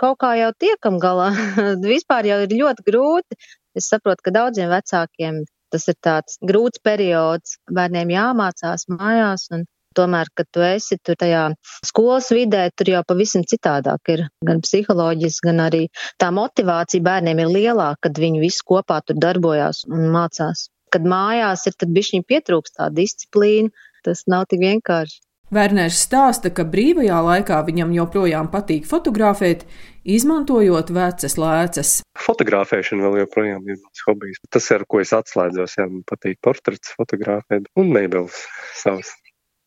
kaut 0.00 0.18
kā 0.22 0.34
jau 0.38 0.50
tiekam 0.64 0.98
galā. 1.02 1.30
Vispār 1.94 2.28
jau 2.28 2.42
ir 2.44 2.58
ļoti 2.60 2.84
grūti. 2.90 3.38
Es 3.78 3.88
saprotu, 3.92 4.28
ka 4.28 4.34
daudziem 4.34 4.70
vecākiem 4.72 5.42
tas 5.72 5.88
ir 5.90 5.96
tāds 6.04 6.38
grūts 6.44 6.80
periods. 6.84 7.58
Bērniem 7.72 8.12
jāmācās 8.14 8.88
mājās. 8.92 9.48
Un 9.56 9.66
tomēr, 9.98 10.30
kad 10.36 10.48
tu 10.54 10.62
esi 10.64 10.98
tur 11.02 11.18
tajā 11.18 11.44
skolas 11.88 12.30
vidē, 12.34 12.68
tur 12.76 12.92
jau 12.92 13.02
pavisam 13.08 13.44
citādāk 13.52 14.12
ir 14.14 14.24
gan 14.46 14.62
psiholoģiski, 14.64 15.48
gan 15.48 15.64
arī 15.66 15.84
tā 16.22 16.30
motivācija 16.34 17.04
bērniem 17.08 17.44
ir 17.44 17.54
lielāka, 17.56 18.08
kad 18.08 18.20
viņi 18.24 18.44
visi 18.44 18.66
kopā 18.68 19.00
tur 19.06 19.18
darbojās 19.24 19.86
un 19.88 20.10
mācās 20.14 20.68
kad 20.92 21.06
mājās 21.08 21.66
ir, 21.68 21.76
tad 21.78 21.94
bišķiņ 21.94 22.26
pietrūkst 22.28 22.78
tā 22.80 22.90
disciplīna, 22.94 23.72
tas 24.06 24.24
nav 24.30 24.48
tik 24.50 24.62
vienkārši. 24.64 25.20
Werners 25.48 26.02
stāsta, 26.04 26.50
ka 26.52 26.66
brīvajā 26.68 27.18
laikā 27.24 27.62
viņam 27.64 27.94
joprojām 27.96 28.50
patīk 28.52 28.84
fotografēt, 28.88 29.62
izmantojot 30.04 30.92
vecas 30.92 31.38
lēcas. 31.40 31.92
Fotografēšana 32.20 33.06
vēl 33.06 33.22
joprojām 33.22 33.64
ir 33.64 33.78
mans 33.78 34.04
hobijs. 34.04 34.42
Tas, 34.52 34.68
ar 34.76 34.84
ko 34.84 35.00
es 35.00 35.14
atslēdzos, 35.16 35.78
jā, 35.80 35.88
man 35.88 36.04
patīk 36.08 36.36
portrets 36.44 36.92
fotografēt 36.98 37.70
un 37.80 37.94
mēbeles 37.96 38.42
savas 38.76 39.14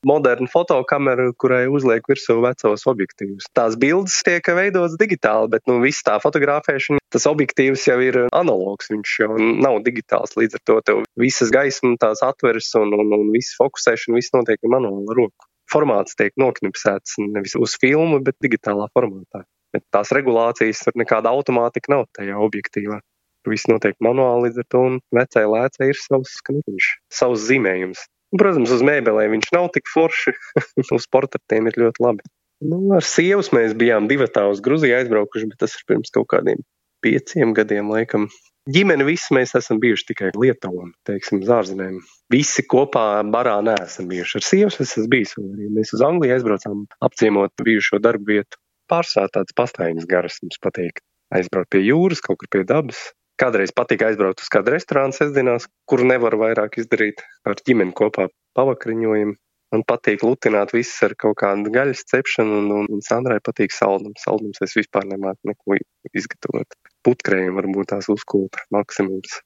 moderna 0.08 0.50
fotokamera, 0.52 1.30
kurai 1.38 1.66
uzliek 1.72 2.06
virsū 2.10 2.40
vecos 2.44 2.86
objektīvus. 2.90 3.50
Tās 3.58 3.78
bildes 3.80 4.18
tiek 4.26 4.46
veidotas 4.58 4.98
digitāli, 5.00 5.52
bet 5.54 5.66
nu, 5.70 5.80
viss 5.84 6.06
tā 6.06 6.18
fotografēšana, 6.24 7.02
tas 7.14 7.28
objektīvs 7.30 7.86
jau 7.90 8.00
ir 8.04 8.20
analogs. 8.30 8.90
Viņš 8.92 9.16
jau 9.24 9.38
nav 9.38 9.82
digitāls. 9.86 10.36
Līdz 10.40 10.58
ar 10.60 10.66
to 10.70 10.80
tev 10.88 11.04
visas 11.20 11.54
gaismas 11.54 12.00
tās 12.02 12.24
atveras 12.26 12.72
un, 12.80 12.94
un, 12.98 13.14
un 13.18 13.32
viss 13.36 13.58
fokusēšana, 13.60 14.18
viss 14.18 14.36
notiek 14.36 14.60
ar 14.62 14.76
manuālu 14.78 15.18
roku. 15.24 15.50
Formāts 15.72 16.18
tiek 16.20 16.34
noknipsēts 16.42 17.16
nevis 17.22 17.56
uz 17.56 17.78
filmu, 17.80 18.20
bet 18.26 18.36
digitālā 18.44 18.90
formātā. 18.96 19.46
Bet 19.72 19.86
tās 19.94 20.12
regulācijas 20.12 20.82
tur 20.84 20.98
nekāda 21.00 21.32
automātika 21.32 21.94
nav 21.94 22.10
tajā 22.18 22.36
objektīvā. 22.44 23.00
Viss 23.48 23.70
notiek 23.72 23.96
manuāli, 24.04 24.50
līdz 24.50 24.60
ar 24.62 24.68
to 24.70 24.82
vecai 25.16 25.46
lēcai 25.50 25.88
ir 25.90 25.98
savs 25.98 26.36
skaniņš, 26.42 26.90
savs 27.22 27.48
zīmējums. 27.48 28.04
Protams, 28.32 28.72
uz 28.72 28.84
mēbelēm 28.88 29.34
viņš 29.36 29.50
nav 29.56 29.72
tik 29.76 29.89
forši, 29.91 30.34
uz 30.98 31.08
portretiem 31.12 31.67
ir 31.67 31.80
ļoti 31.84 32.04
labi. 32.04 32.28
Nu, 32.62 32.78
ar 32.96 33.04
sievu 33.06 33.44
mēs 33.58 33.74
bijām 33.78 34.08
divi 34.08 34.28
tā 34.30 34.46
uz 34.52 34.62
Gruziju 34.63 35.00
aizbraukuši, 35.00 35.50
bet 35.50 35.63
tas 35.63 35.74
ir 35.76 35.84
pirms 35.89 36.13
kaut 36.13 36.30
kādiem 36.32 36.62
pieciem 37.02 37.56
gadiem, 37.58 37.89
laikam. 37.89 38.30
Ģimene 38.70 39.08
visi 39.08 39.34
mēs 39.34 39.56
esam 39.58 39.80
bijuši 39.82 40.06
tikai 40.12 40.28
Lietuvā, 40.38 40.86
teiksim, 41.10 41.41
zārzemēm. 41.48 41.98
Visi 42.32 42.62
kopā 42.70 43.24
barā 43.34 43.56
neesam 43.65 44.06
bijuši. 44.12 44.38
Ar 44.38 44.46
sievu 44.46 44.70
es 44.70 44.82
esmu 44.86 45.08
bijis, 45.10 45.34
un 45.41 45.48
arī 45.56 45.72
mēs 45.74 45.96
uz 45.98 46.04
Angliju 46.06 46.36
aizbraucām 46.36 46.84
apciemot 47.08 47.65
bijušo 47.65 47.98
darbu 48.06 48.36
vietu. 48.36 48.62
Pārsvarā 48.91 49.32
tāds 49.34 49.58
pastaigas 49.58 50.06
garas 50.06 50.38
mums 50.46 50.62
patīk. 50.62 51.02
Aizbraukt 51.34 51.72
pie 51.74 51.82
jūras, 51.88 52.22
kaut 52.22 52.38
kur 52.44 52.52
pie 52.54 52.62
dabas, 52.70 53.02
Kādreiz 53.41 53.71
patika 53.73 54.12
aizbraukt 54.12 54.43
uz 54.43 54.49
kādu 54.54 54.75
restorānu 54.75 55.15
sestdienās, 55.17 55.63
kuru 55.89 56.06
nevar 56.06 56.36
vairāk 56.38 56.75
izdarīt 56.77 57.23
ar 57.49 57.58
ģimeni 57.58 57.95
kopā 57.97 58.27
pavakariņojumu. 58.58 59.34
Man 59.73 59.84
patīk 59.88 60.21
lutināt 60.27 60.75
visus 60.75 60.99
ar 61.08 61.15
kaut 61.17 61.39
kādu 61.39 61.71
gaļas 61.73 62.04
cepšanu, 62.12 62.60
un, 62.60 62.69
un, 62.75 62.91
un 62.91 63.01
Sandrai 63.01 63.39
patīk 63.41 63.73
saldums. 63.73 64.21
Saldums 64.27 64.62
es 64.62 64.77
vispār 64.77 65.10
nemāku 65.10 65.49
neko 65.49 65.80
izgatavot. 66.13 66.77
Putkrējiem 67.08 67.58
varbūt 67.58 67.93
tās 67.95 68.12
uzkūpa 68.13 68.67
maksimums, 68.77 69.39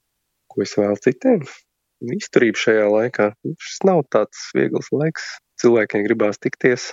ko 0.51 0.65
es 0.65 0.75
vēl 0.75 0.99
citiem. 0.99 1.47
Izturība 2.19 2.65
šajā 2.65 2.91
laikā. 2.91 3.31
Šis 3.63 3.83
nav 3.87 4.03
tāds 4.11 4.49
viegls 4.57 4.91
laiks. 4.91 5.35
Cilvēkiem 5.61 6.03
gribās 6.09 6.41
tikties, 6.43 6.91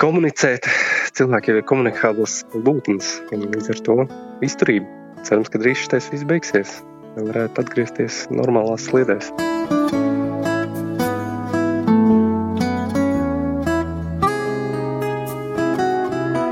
komunicēt. 0.00 0.70
Cilvēki 1.18 1.52
jau 1.52 1.60
ir 1.60 1.66
komunikāblas 1.68 2.44
būtnes, 2.54 3.18
un 3.34 3.50
līdz 3.50 3.74
ar 3.74 3.90
to 3.90 4.04
izturība 4.46 5.05
cerams, 5.26 5.50
ka 5.52 5.60
drīz 5.62 5.84
šis 5.84 6.10
viss 6.12 6.28
beigsies. 6.28 6.78
Varētu 7.16 7.62
atgriezties 7.64 8.26
normālās 8.30 8.88
sliedēs. 8.90 9.32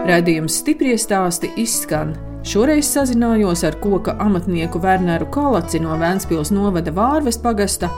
Radījums 0.04 0.60
stipri 0.60 0.94
stāsti 1.00 1.50
izskan 1.60 2.12
Šoreiz 2.44 2.90
sazinājos 2.92 3.62
ar 3.64 3.78
koka 3.80 4.12
amatnieku 4.20 4.76
Werneru 4.82 5.30
Kalaci 5.32 5.78
no 5.80 5.94
Vēncpils 5.96 6.50
novada 6.52 6.92
Vārves 6.92 7.38
pagasta 7.40 7.88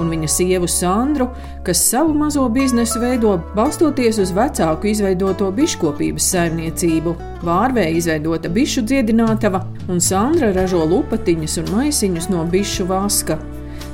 un 0.00 0.10
viņa 0.12 0.28
sievu 0.30 0.68
Sandru, 0.70 1.28
kas 1.66 1.82
savu 1.90 2.14
mazo 2.18 2.44
biznesu 2.52 3.00
veido 3.02 3.36
balstoties 3.54 4.18
uz 4.22 4.34
vecāku 4.36 4.90
izveidoto 4.92 5.50
biškopības 5.54 6.30
saimniecību. 6.34 7.16
Vārvē 7.44 7.88
izveidota 7.96 8.52
bišu 8.52 8.84
dziedinātava, 8.88 9.64
un 9.88 10.00
Sandra 10.00 10.52
ražo 10.56 10.84
lupatiņas 10.88 11.60
un 11.62 11.74
maisiņus 11.76 12.30
no 12.32 12.46
bišu 12.50 12.88
vaska 12.90 13.38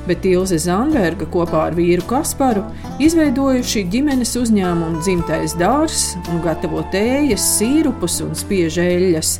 bet 0.06 0.24
Ilze 0.26 0.58
Zandberga 0.58 1.26
kopā 1.30 1.66
ar 1.68 1.76
vīru 1.76 2.04
Kasparu 2.10 2.64
izveidojuši 3.02 3.84
ģimenes 3.92 4.34
uzņēmumu 4.40 5.02
dzimtais 5.04 5.54
dārzs 5.60 6.16
un 6.30 6.40
gatavo 6.44 6.82
tējas, 6.92 7.44
sīrupus 7.58 8.20
un 8.24 8.34
spiežeļas. 8.38 9.36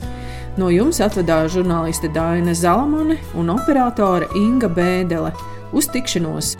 No 0.60 0.68
jums 0.72 1.00
atvedās 1.02 1.54
žurnāliste 1.54 2.10
Dāna 2.14 2.54
Zalamane 2.58 3.16
un 3.38 3.52
operātore 3.54 4.28
Inga 4.38 4.68
Bēdele. 4.70 5.32
Uz 5.72 5.86
tikšanos! 5.86 6.56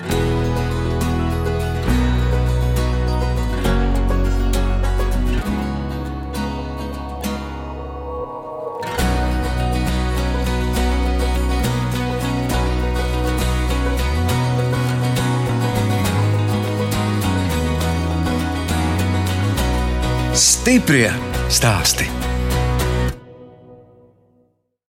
Stiprie 20.40 21.10
stāstī. 21.50 22.19